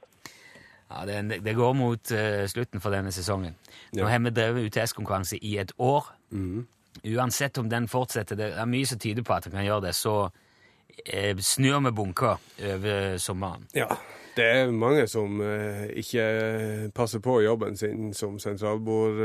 Ja, 0.91 1.05
det, 1.07 1.39
det 1.47 1.55
går 1.57 1.73
mot 1.79 2.13
uh, 2.13 2.45
slutten 2.51 2.83
for 2.83 2.91
denne 2.95 3.13
sesongen. 3.15 3.55
Nå 3.95 4.03
Ja. 4.03 4.09
har 4.11 4.19
vi 4.25 4.31
drevet 4.35 4.67
UTS-konkurranse 4.69 5.39
i 5.39 5.57
et 5.63 5.73
år. 5.79 6.11
Uansett 7.07 7.59
om 7.59 7.69
den 7.71 7.87
fortsetter, 7.89 8.37
det 8.37 8.49
er 8.59 8.67
mye 8.69 8.87
som 8.87 8.99
tyder 8.99 9.23
på 9.23 9.33
at 9.37 9.47
den 9.47 9.55
kan 9.55 9.65
gjøre 9.65 9.87
det, 9.87 9.95
så 9.95 10.15
uh, 10.29 11.39
snur 11.39 11.79
vi 11.87 11.93
bunker 11.97 12.37
over 12.75 13.17
sommeren. 13.23 13.69
Ja. 13.75 13.87
Det 14.37 14.45
er 14.47 14.71
mange 14.71 15.07
som 15.11 15.41
uh, 15.43 15.87
ikke 15.99 16.91
passer 16.95 17.23
på 17.23 17.41
jobben 17.43 17.77
sin 17.77 18.13
som 18.15 18.39
sentralbord... 18.39 19.23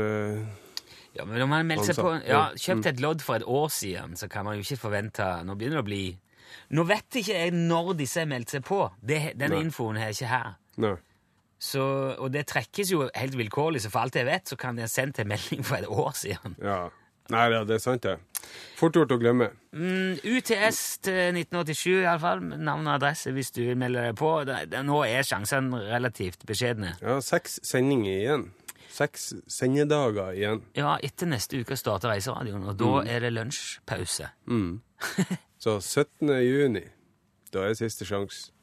Ja, 1.16 1.24
men 1.24 1.40
om 1.42 1.48
man 1.48 1.64
melder 1.66 1.86
seg 1.88 1.96
på 1.96 2.10
ja, 2.12 2.24
ja. 2.28 2.40
Kjøpt 2.60 2.86
et 2.90 2.98
lodd 3.00 3.22
for 3.24 3.38
et 3.38 3.44
år 3.48 3.70
siden, 3.72 4.16
så 4.20 4.28
kan 4.28 4.44
man 4.44 4.58
jo 4.58 4.60
ikke 4.66 4.76
forvente 4.82 5.24
Nå 5.48 5.54
begynner 5.56 5.78
det 5.78 5.84
å 5.84 5.86
bli 5.86 6.00
Nå 6.74 6.86
vet 6.88 7.20
ikke 7.20 7.36
jeg 7.36 7.54
når 7.54 7.92
disse 8.00 8.22
har 8.22 8.30
meldt 8.30 8.54
seg 8.56 8.64
på. 8.66 8.80
Det, 9.00 9.20
denne 9.38 9.58
Nei. 9.58 9.66
infoen 9.68 9.98
er 10.00 10.14
ikke 10.14 10.30
her. 10.30 10.54
Nei. 10.82 10.96
Så, 11.62 11.82
og 12.20 12.28
det 12.34 12.44
trekkes 12.50 12.90
jo 12.92 13.06
helt 13.06 13.36
vilkårlig, 13.38 13.80
så 13.84 13.90
for 13.92 14.04
alt 14.04 14.18
jeg 14.18 14.28
vet, 14.28 14.44
så 14.48 14.58
kan 14.60 14.76
de 14.76 14.84
ha 14.84 14.90
sendt 14.90 15.22
en 15.22 15.30
melding 15.30 15.64
for 15.64 15.80
et 15.80 15.88
år 15.88 16.16
siden. 16.18 16.56
Ja. 16.60 16.86
Nei, 17.32 17.46
ja, 17.50 17.64
det 17.66 17.78
er 17.78 17.82
sant, 17.82 18.04
det. 18.06 18.18
Fort 18.78 18.94
gjort 18.94 19.10
å 19.10 19.18
glemme. 19.18 19.48
Mm, 19.74 20.20
UTS 20.22 20.80
til 21.02 21.34
1987, 21.40 22.04
iallfall. 22.04 22.44
Navn 22.54 22.86
og 22.86 22.92
adresse 23.00 23.32
hvis 23.34 23.50
du 23.56 23.64
vil 23.64 23.78
melde 23.80 24.04
deg 24.04 24.18
på. 24.20 24.30
Det, 24.46 24.60
det, 24.70 24.84
nå 24.86 25.00
er 25.08 25.26
sjansene 25.26 25.80
relativt 25.88 26.46
beskjedne. 26.46 26.94
Ja, 27.02 27.18
seks 27.24 27.58
sendinger 27.66 28.12
igjen. 28.14 28.46
Seks 28.96 29.34
sendedager 29.52 30.32
igjen. 30.32 30.62
Ja, 30.76 30.94
etter 31.04 31.28
neste 31.28 31.60
uke 31.60 31.76
starter 31.76 32.14
Reiseradioen, 32.14 32.64
og 32.64 32.78
da 32.80 33.02
er 33.04 33.26
det 33.26 33.34
lunsjpause. 33.34 34.30
Så 35.60 35.74
17. 35.80 36.30
juni, 36.40 36.80
da 37.52 37.66
er 37.68 37.76
siste 37.76 38.08
sjanse. 38.08 38.54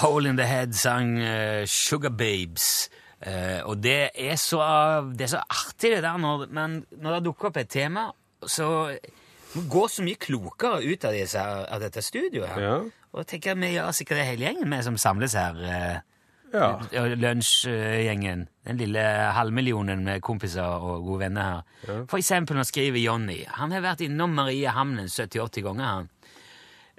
Hole 0.00 0.30
in 0.30 0.38
the 0.38 0.46
Head 0.46 0.78
sang 0.78 1.18
uh, 1.18 1.66
Sugar 1.66 2.14
Babes. 2.14 2.88
Uh, 3.26 3.66
og 3.66 3.82
det 3.82 4.12
er, 4.14 4.36
så, 4.38 4.62
det 5.10 5.26
er 5.26 5.34
så 5.34 5.42
artig 5.42 5.90
det 5.96 6.04
der 6.06 6.22
når, 6.22 6.46
men 6.54 6.84
når 7.02 7.18
det 7.18 7.24
dukker 7.26 7.50
opp 7.50 7.58
et 7.60 7.68
tema, 7.68 8.12
så 8.46 8.94
man 9.54 9.68
går 9.72 9.88
så 9.88 10.02
mye 10.06 10.18
klokere 10.20 10.82
ut 10.84 11.04
av, 11.04 11.12
disse, 11.16 11.40
av 11.42 11.80
dette 11.82 12.02
studioet. 12.02 12.48
her. 12.54 12.62
Ja. 12.62 12.76
Og 13.10 13.24
jeg 13.24 13.26
tenker 13.34 13.58
vi 13.58 13.72
gjør 13.74 13.90
sikkert 13.96 14.20
det 14.22 14.26
hele 14.28 14.46
gjengen 14.46 14.70
vi 14.70 14.82
som 14.86 14.96
samles 14.98 15.34
her. 15.34 15.56
eh, 15.64 15.98
Ja. 16.52 16.80
ja, 16.90 17.04
Lunsjgjengen. 17.06 18.48
Den 18.66 18.76
lille 18.76 19.02
halvmillionen 19.36 20.02
med 20.04 20.20
kompiser 20.22 20.66
og 20.66 21.04
gode 21.06 21.20
venner 21.24 21.42
her. 21.86 22.06
For 22.10 22.18
eksempel 22.18 22.56
nå 22.58 22.64
skriver 22.66 22.98
Jonny. 22.98 23.44
Han 23.58 23.70
har 23.70 23.84
vært 23.84 24.02
innom 24.06 24.34
Marie 24.34 24.68
Hamnen 24.74 25.06
70-80 25.06 25.62
ganger. 25.62 25.84
han. 25.84 26.08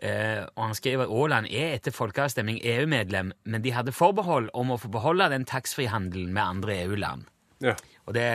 Uh, 0.02 0.48
og 0.58 0.64
han 0.66 0.74
skriver 0.74 1.12
Åland 1.14 1.46
er 1.54 1.76
etter 1.76 1.94
folkeavstemning 1.94 2.58
EU-medlem, 2.66 3.34
men 3.46 3.62
de 3.62 3.70
hadde 3.76 3.92
forbehold 3.94 4.48
om 4.58 4.72
å 4.74 4.80
få 4.82 4.90
beholde 4.90 5.28
den 5.30 5.46
taxfree-handelen 5.46 6.32
med 6.34 6.42
andre 6.42 6.80
EU-land. 6.88 7.28
Ja. 7.62 7.76
Og 8.10 8.15
det, 8.17 8.28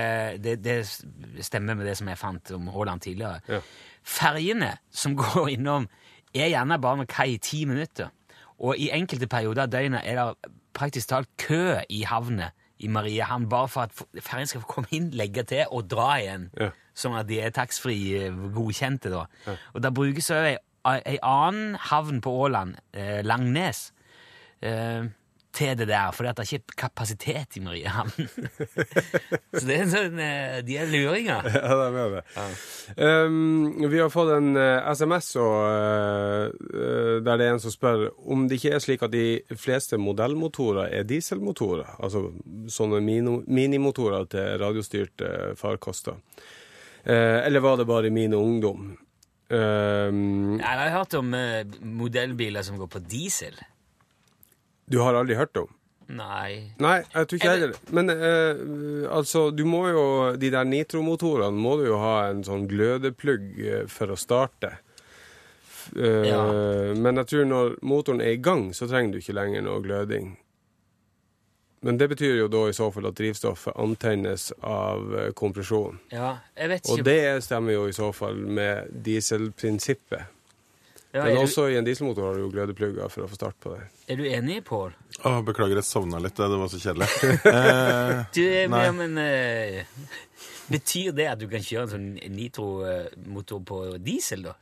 det, 0.44 0.56
det 0.64 0.76
stemmer 1.44 1.76
med 1.76 1.88
det 1.88 1.96
som 1.98 2.08
jeg 2.10 2.20
fant 2.20 2.52
om 2.56 2.68
Åland 2.70 3.02
tidligere. 3.04 3.40
Ja. 3.50 3.62
Ferjene 4.06 4.76
som 4.90 5.16
går 5.22 5.56
innom, 5.56 5.88
er 6.36 6.52
gjerne 6.52 6.78
bare 6.82 7.02
med 7.02 7.10
kai 7.10 7.32
i 7.34 7.40
ti 7.42 7.64
minutter. 7.68 8.12
Og 8.58 8.78
i 8.80 8.90
enkelte 8.94 9.28
perioder 9.28 9.66
av 9.66 9.72
døgnet 9.72 10.04
er 10.04 10.20
det 10.20 10.52
praktisk 10.76 11.10
talt 11.12 11.28
kø 11.40 11.80
i 11.92 12.04
havnet 12.08 12.56
i 12.78 12.88
Mariehamn, 12.92 13.48
bare 13.48 13.68
for 13.72 13.86
at 13.86 14.22
ferjen 14.24 14.50
skal 14.50 14.62
få 14.64 14.74
komme 14.74 14.90
inn, 14.92 15.08
legge 15.16 15.44
til 15.48 15.64
og 15.72 15.88
dra 15.88 16.16
igjen. 16.20 16.50
Ja. 16.60 16.70
Sånn 16.96 17.16
at 17.16 17.28
de 17.28 17.40
er 17.40 17.54
taxfree 17.56 18.26
eh, 18.26 18.40
godkjente, 18.52 19.12
da. 19.12 19.24
Og 19.74 19.82
da 19.84 19.92
brukes 19.94 20.28
òg 20.32 20.48
ei, 20.50 20.98
ei 20.98 21.16
annen 21.24 21.76
havn 21.88 22.20
på 22.24 22.32
Åland, 22.46 22.76
eh, 22.96 23.20
Langnes, 23.24 23.90
eh, 24.60 25.08
til 25.56 25.72
det 25.78 25.86
der, 25.88 26.12
at 26.12 26.36
det 26.36 26.44
er 26.44 26.56
ikke 26.58 26.76
kapasitet 26.82 27.56
i 27.56 27.62
Mariehamn. 27.64 28.12
Så 29.56 29.62
det 29.64 29.76
er 29.76 29.84
en 29.84 29.92
sånn 29.92 30.18
eh, 30.20 30.58
De 30.66 30.76
er 30.80 30.90
luringer. 30.92 31.46
Ja, 31.56 31.76
det 31.80 32.00
er 32.02 32.12
det. 32.16 32.22
Um, 32.96 33.86
vi 33.88 34.00
har 34.00 34.10
fått 34.12 34.32
en 34.36 34.58
SMS 34.92 35.30
og, 35.40 35.54
eh, 35.70 36.50
eh, 36.76 37.14
der 37.24 37.40
det 37.40 37.46
er 37.46 37.54
en 37.54 37.62
som 37.62 37.72
spør 37.72 38.08
om 38.28 38.44
det 38.48 38.60
ikke 38.60 38.74
er 38.76 38.84
slik 38.84 39.06
at 39.06 39.14
de 39.14 39.56
fleste 39.56 39.98
modellmotorer 40.00 40.92
er 41.00 41.08
dieselmotorer. 41.08 41.96
Altså 41.98 42.28
sånne 42.72 43.00
mino, 43.04 43.40
minimotorer 43.46 44.28
til 44.32 44.60
radiostyrte 44.62 45.32
farkoster. 45.58 46.20
Eller 47.06 47.62
var 47.62 47.76
det 47.78 47.86
bare 47.86 48.10
min 48.10 48.34
ungdom? 48.34 48.96
Um, 49.46 50.56
Jeg 50.58 50.66
har 50.66 50.90
hørt 50.90 51.14
om 51.14 51.34
modellbiler 51.80 52.66
som 52.66 52.80
går 52.80 52.90
på 52.90 53.02
diesel. 53.06 53.54
Du 54.88 54.99
har 55.03 55.14
aldri 55.18 55.35
hørt 55.38 55.57
om? 55.61 55.68
Nei 56.09 56.70
Nei, 56.79 57.01
jeg 57.03 57.27
tror 57.27 57.38
ikke 57.40 57.51
heller. 57.51 57.72
Men 57.90 58.11
eh, 58.14 58.61
altså, 59.11 59.49
du 59.51 59.64
må 59.66 59.81
jo 59.90 60.05
De 60.38 60.51
der 60.55 60.62
nitromotorene 60.64 61.59
må 61.59 61.72
du 61.81 61.88
jo 61.88 61.96
ha 61.99 62.29
en 62.31 62.44
sånn 62.46 62.68
glødeplugg 62.70 63.49
eh, 63.59 63.87
for 63.90 64.14
å 64.14 64.18
starte. 64.20 64.77
Eh, 65.99 66.29
Ja. 66.31 66.42
Men 66.94 67.18
jeg 67.22 67.27
tror 67.33 67.44
når 67.51 67.75
motoren 67.83 68.20
er 68.22 68.37
i 68.37 68.42
gang, 68.42 68.68
så 68.75 68.87
trenger 68.90 69.12
du 69.16 69.18
ikke 69.18 69.35
lenger 69.35 69.62
noe 69.66 69.83
gløding. 69.83 70.37
Men 71.83 71.99
det 71.99 72.09
betyr 72.14 72.38
jo 72.40 72.46
da 72.51 72.64
i 72.70 72.75
så 72.75 72.88
fall 72.90 73.07
at 73.11 73.18
drivstoffet 73.18 73.75
antennes 73.79 74.49
av 74.62 75.11
eh, 75.14 75.33
kompresjon. 75.38 75.99
Ja, 76.14 76.37
jeg 76.57 76.70
vet 76.72 76.87
ikke. 76.87 76.96
Og 77.01 77.05
det 77.07 77.18
stemmer 77.44 77.77
jo 77.77 77.85
i 77.90 77.94
så 77.94 78.12
fall 78.16 78.38
med 78.46 78.94
dieselprinsippet. 79.07 80.33
Ja, 81.16 81.24
Men 81.24 81.38
også 81.40 81.64
du, 81.66 81.72
i 81.72 81.79
en 81.81 81.87
dieselmotor 81.87 82.26
har 82.29 82.37
du 82.37 82.42
jo 82.44 82.50
glødeplugger 82.52 83.09
for 83.12 83.24
å 83.24 83.31
få 83.31 83.38
start 83.38 83.57
på 83.62 83.72
det. 83.72 83.87
er 84.12 84.20
du 84.20 84.26
enig, 84.29 84.59
Pål? 84.68 84.92
Å, 85.22 85.38
beklager, 85.46 85.81
jeg 85.81 85.88
sovna 85.88 86.20
litt. 86.20 86.37
Det 86.37 86.61
var 86.61 86.68
så 86.72 86.81
kjedelig. 86.83 87.09
Eh, 87.57 88.12
Du, 88.37 88.42
eh, 88.44 88.68
Nei. 88.70 88.85
men 88.92 89.16
uh, 89.16 90.12
Betyr 90.68 91.14
det 91.16 91.26
at 91.31 91.40
du 91.40 91.46
kan 91.48 91.62
kjøre 91.62 91.87
en 91.87 91.92
sånn 91.94 92.07
nitromotor 92.37 93.61
på 93.64 93.83
diesel, 94.02 94.48
da? 94.50 94.57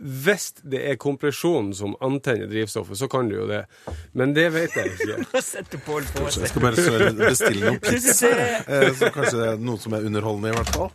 Hvis 0.00 0.54
det 0.64 0.80
er 0.88 0.96
kompresjonen 1.00 1.74
som 1.76 1.96
antenner 2.04 2.48
drivstoffet, 2.48 2.96
så 2.96 3.08
kan 3.12 3.28
du 3.28 3.34
jo 3.36 3.46
det. 3.50 3.64
Men 4.16 4.32
det 4.36 4.46
vet 4.54 4.76
jeg 4.78 4.94
ikke. 4.94 5.18
På 5.84 5.98
jeg 6.00 6.48
skal 6.52 6.64
bare 6.64 7.10
bestille 7.18 7.66
noen 7.66 7.82
pizza. 7.84 8.30
Eh, 8.64 8.88
så 8.96 9.10
kanskje 9.12 9.42
det 9.42 9.50
er 9.50 9.60
noe 9.60 9.82
som 9.82 9.98
er 9.98 10.06
underholdende, 10.08 10.54
i 10.54 10.56
hvert 10.56 10.72
fall. 10.78 10.94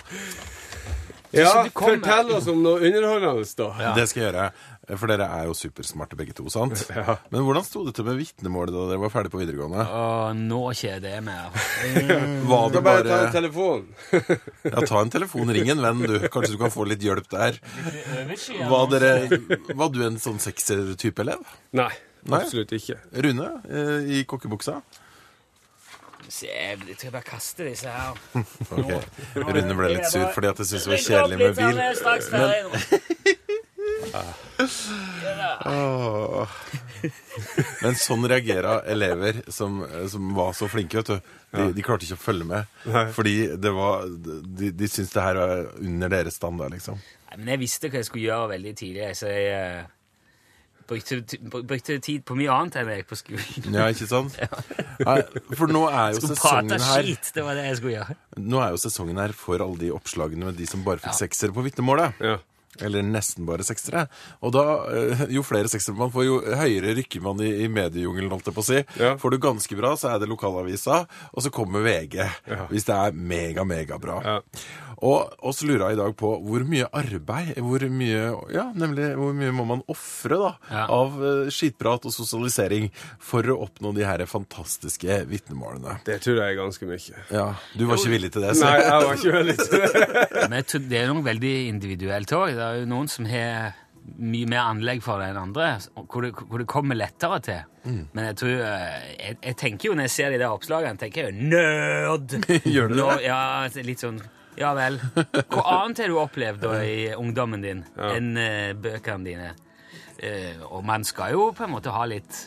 Ja, 1.32 1.52
fortell 1.72 2.34
oss 2.36 2.48
om 2.52 2.60
noe 2.64 2.82
underholdende, 2.82 3.46
da. 3.62 3.94
Det 3.96 4.08
skal 4.10 4.24
jeg 4.24 4.28
gjøre. 4.32 4.48
Eh, 4.88 4.96
For 4.98 5.12
dere 5.12 5.28
er 5.38 5.48
jo 5.50 5.56
supersmarte 5.58 6.18
begge 6.20 6.34
to, 6.38 6.46
sant? 6.54 6.82
Ja. 6.96 7.18
Men 7.34 7.46
hvordan 7.48 7.66
sto 7.68 7.84
det 7.88 7.94
til 7.98 8.06
med 8.08 8.20
vitnemålet 8.20 8.74
da 8.76 8.86
dere 8.92 9.02
var 9.04 9.14
ferdig 9.14 9.32
på 9.34 9.40
videregående? 9.42 9.86
Åh, 9.86 10.32
nå 10.38 10.62
kjeder 10.78 11.16
jeg 11.18 11.26
meg. 11.26 11.60
Var 12.52 12.66
det 12.76 12.84
bare 12.86 13.06
ta 13.08 13.20
en 13.26 13.36
telefon. 13.36 13.86
Ja, 14.72 14.84
ta 14.86 15.02
en 15.02 15.14
telefon, 15.14 15.50
ring 15.56 15.70
en 15.74 15.82
venn, 15.84 16.02
du. 16.06 16.18
Kanskje 16.32 16.56
du 16.56 16.60
kan 16.62 16.74
få 16.74 16.86
litt 16.90 17.02
hjelp 17.04 17.28
der. 17.32 17.58
Var, 18.70 18.90
dere, 18.94 19.42
var 19.76 19.90
du 19.94 20.02
en 20.06 20.20
sånn 20.22 20.40
sekser-type 20.42 21.24
elev? 21.26 21.42
Nei, 21.78 21.90
Nei? 22.30 22.42
absolutt 22.44 22.74
ikke. 22.78 23.00
Rune 23.26 23.48
eh, 23.66 24.12
i 24.20 24.26
kokkebuksa? 24.30 24.80
Se, 26.32 26.48
jeg 26.48 26.78
tror 26.96 27.08
jeg 27.10 27.12
bare 27.12 27.28
kaster 27.28 27.68
disse 27.68 27.92
her. 27.92 28.14
Ok. 28.72 28.92
Rune 29.36 29.76
ble 29.76 29.90
litt 29.98 30.08
sur 30.14 30.30
fordi 30.32 30.48
at 30.54 30.62
jeg 30.62 30.70
syntes 30.70 30.86
det 30.86 30.94
var 30.94 31.02
kjedelig 31.08 31.40
med 31.42 31.58
bil. 31.58 31.82
bil. 32.32 33.41
Men 37.82 37.98
sånn 38.00 38.28
reagerer 38.30 38.84
elever 38.92 39.42
som, 39.52 39.82
som 40.12 40.34
var 40.38 40.54
så 40.58 40.70
flinke, 40.72 41.02
vet 41.02 41.14
du. 41.14 41.32
De, 41.52 41.70
de 41.76 41.84
klarte 41.86 42.08
ikke 42.08 42.20
å 42.20 42.22
følge 42.22 42.48
med. 42.48 42.76
Nei. 42.88 43.06
Fordi 43.16 43.36
det 43.60 43.72
var, 43.76 44.06
de, 44.08 44.70
de 44.76 44.92
syntes 44.92 45.16
det 45.16 45.26
her 45.26 45.40
var 45.40 45.66
under 45.80 46.14
deres 46.14 46.38
standard, 46.40 46.76
liksom. 46.76 47.00
Nei, 47.32 47.40
Men 47.40 47.56
jeg 47.56 47.64
visste 47.66 47.90
hva 47.92 48.00
jeg 48.02 48.08
skulle 48.12 48.28
gjøre 48.30 48.54
veldig 48.54 48.76
tidlig, 48.80 49.10
så 49.20 49.32
jeg 49.32 49.50
eh, 49.56 49.90
brukte, 50.92 51.20
brukte 51.64 51.98
tid 52.04 52.24
på 52.28 52.38
mye 52.40 52.52
annet 52.54 52.80
enn 52.82 52.92
jeg 52.94 53.08
på 53.10 53.18
skolen. 53.20 53.76
Ja, 53.76 53.88
ikke 53.92 54.08
sant? 54.10 54.38
Nei, 55.08 55.18
for 55.56 55.72
nå 55.72 55.86
er 55.90 56.16
jo 56.16 56.22
Skulle 56.22 56.38
sesongen 56.38 56.88
her 56.88 57.08
skit, 57.08 57.34
det 57.36 57.46
var 57.48 57.60
det 57.60 57.68
jeg 57.68 57.82
skulle 57.82 57.98
gjøre. 57.98 58.18
Nå 58.46 58.64
er 58.64 58.76
jo 58.76 58.82
sesongen 58.86 59.22
her 59.24 59.36
for 59.38 59.66
alle 59.66 59.82
de 59.82 59.92
oppslagene 59.96 60.52
med 60.52 60.60
de 60.60 60.70
som 60.70 60.84
bare 60.88 61.04
fikk 61.04 61.20
seksere 61.24 61.56
på 61.56 61.66
vitnemålet. 61.68 62.24
Ja. 62.24 62.40
Eller 62.80 63.04
nesten 63.04 63.44
bare 63.46 63.66
seksere. 63.68 64.06
Og 64.42 64.54
da, 64.56 64.64
eh, 64.96 65.26
jo 65.36 65.44
flere 65.44 65.68
seksere 65.68 65.98
man 66.00 66.12
får, 66.14 66.24
jo 66.26 66.38
høyere 66.56 66.94
rykker 67.02 67.22
man 67.26 67.42
i, 67.44 67.50
i 67.66 67.68
mediejungelen, 67.68 68.32
holdt 68.32 68.48
jeg 68.48 68.56
på 68.56 68.64
å 68.64 68.70
si. 68.70 68.80
Ja. 69.02 69.16
Får 69.20 69.36
du 69.36 69.42
ganske 69.44 69.76
bra, 69.78 69.92
så 70.00 70.14
er 70.14 70.22
det 70.24 70.30
lokalavisa, 70.32 71.02
og 71.34 71.44
så 71.44 71.52
kommer 71.52 71.84
VG. 71.84 72.16
Ja. 72.48 72.68
Hvis 72.72 72.88
det 72.88 72.96
er 72.96 73.12
mega, 73.12 73.66
mega 73.68 74.00
bra. 74.02 74.22
Ja. 74.24 74.40
Og 75.02 75.32
oss 75.50 75.64
lurer 75.66 75.96
i 75.96 75.98
dag 75.98 76.12
på 76.16 76.30
hvor 76.46 76.62
mye 76.70 76.86
arbeid, 76.94 77.56
hvor 77.58 77.82
mye, 77.90 78.20
ja, 78.54 78.68
nemlig 78.78 79.08
hvor 79.18 79.34
mye 79.34 79.50
må 79.58 79.64
man 79.66 79.82
ofre 79.90 80.38
da, 80.38 80.52
Ja. 80.70 80.84
av 80.94 81.16
eh, 81.26 81.50
skitprat 81.50 82.06
og 82.06 82.14
sosialisering 82.14 82.92
for 83.20 83.42
å 83.50 83.56
oppnå 83.66 83.96
de 83.98 84.06
her 84.06 84.22
fantastiske 84.30 85.24
vitnemålene. 85.26 85.98
Det 86.06 86.20
tror 86.22 86.38
jeg 86.38 86.54
er 86.54 86.60
ganske 86.60 86.86
mye. 86.86 87.24
Ja, 87.34 87.48
du 87.74 87.86
var 87.90 87.98
ikke 87.98 88.14
villig 88.14 88.30
til 88.36 88.46
det, 88.46 88.54
så. 88.60 88.70
Nei, 88.70 88.78
jeg 88.86 89.08
var 89.08 89.18
ikke 89.18 89.36
veldig 89.40 89.58
til 89.58 89.82
det. 89.82 90.16
Men 90.46 90.58
jeg 90.60 90.68
tror 90.70 90.86
det 90.94 91.02
er 91.02 91.10
noe 91.12 91.26
veldig 91.32 91.54
individuelt 91.72 92.36
òg. 92.38 92.61
Det 92.62 92.68
er 92.68 92.84
jo 92.84 92.90
noen 92.92 93.08
som 93.10 93.26
har 93.26 93.72
mye 94.22 94.50
mer 94.50 94.68
anlegg 94.68 95.02
for 95.02 95.22
det 95.22 95.32
enn 95.32 95.40
andre, 95.40 95.72
hvor 95.96 96.26
det, 96.26 96.32
hvor 96.38 96.62
det 96.62 96.68
kommer 96.70 96.98
lettere 96.98 97.40
til. 97.46 97.64
Mm. 97.86 98.04
Men 98.14 98.28
jeg 98.28 98.38
tror 98.42 98.54
eh, 98.68 99.08
jeg, 99.16 99.38
jeg 99.48 99.58
tenker 99.58 99.90
jo 99.90 99.96
når 99.98 100.08
jeg 100.08 100.14
ser 100.14 100.34
de 100.34 100.40
der 100.42 100.54
oppslagene, 100.54 101.02
tenker 101.02 101.24
jeg 101.24 101.34
jo 101.34 101.50
nerd! 101.56 102.38
Gjør 102.76 102.92
du 102.92 102.96
det? 103.00 103.10
Ja, 103.26 103.42
litt 103.88 104.04
sånn 104.04 104.22
Ja 104.60 104.76
vel. 104.78 105.00
Hva 105.16 105.64
annet 105.80 106.04
har 106.04 106.12
du 106.12 106.20
opplevd 106.22 106.66
da 106.68 106.76
i 106.86 106.98
ungdommen 107.16 107.66
din 107.66 107.82
enn 108.12 108.32
uh, 108.38 108.72
bøkene 108.78 109.26
dine? 109.26 109.52
Uh, 110.22 110.68
og 110.68 110.86
man 110.86 111.06
skal 111.08 111.34
jo 111.34 111.50
på 111.58 111.66
en 111.66 111.74
måte 111.74 111.94
ha 111.96 112.06
litt 112.10 112.44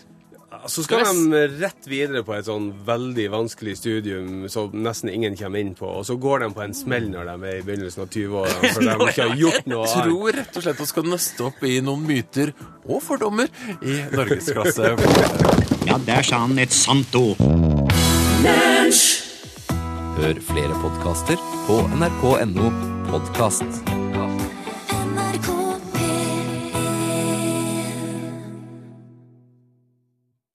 Så 0.71 0.83
skal 0.87 1.05
de 1.05 1.41
rett 1.61 1.87
videre 1.91 2.23
på 2.27 2.35
et 2.37 2.47
sånn 2.49 2.71
veldig 2.87 3.27
vanskelig 3.33 3.75
studium 3.81 4.45
som 4.53 4.71
nesten 4.85 5.11
ingen 5.13 5.37
kommer 5.39 5.61
inn 5.63 5.73
på, 5.79 5.87
og 6.01 6.05
så 6.09 6.17
går 6.21 6.45
de 6.45 6.51
på 6.57 6.65
en 6.65 6.75
smell 6.77 7.09
når 7.13 7.31
de 7.31 7.49
er 7.51 7.59
i 7.61 7.65
begynnelsen 7.67 8.05
av 8.05 8.11
20-årene, 8.15 8.71
for 8.75 8.87
de 8.89 8.95
ikke 9.11 9.29
har 9.29 9.37
gjort 9.43 9.69
noe 9.71 9.87
Jeg 9.87 9.95
annet. 9.95 10.09
tror 10.11 10.39
rett 10.41 10.59
og 10.61 10.67
slett 10.67 10.81
vi 10.85 10.89
skal 10.93 11.09
nøste 11.11 11.47
opp 11.51 11.65
i 11.69 11.75
noen 11.85 12.07
myter 12.09 12.55
og 12.85 13.03
fordommer 13.05 13.49
i 13.83 14.01
norgesklasse. 14.15 14.95
Ja, 15.85 15.99
der 16.01 16.23
sa 16.25 16.39
han 16.47 16.57
et 16.59 16.73
sant 16.73 17.13
ord. 17.19 17.37
Hør 20.17 20.41
flere 20.49 20.79
podkaster 20.81 21.37
på 21.67 21.77
nrk.no 22.01 22.71
podkast. 23.11 23.94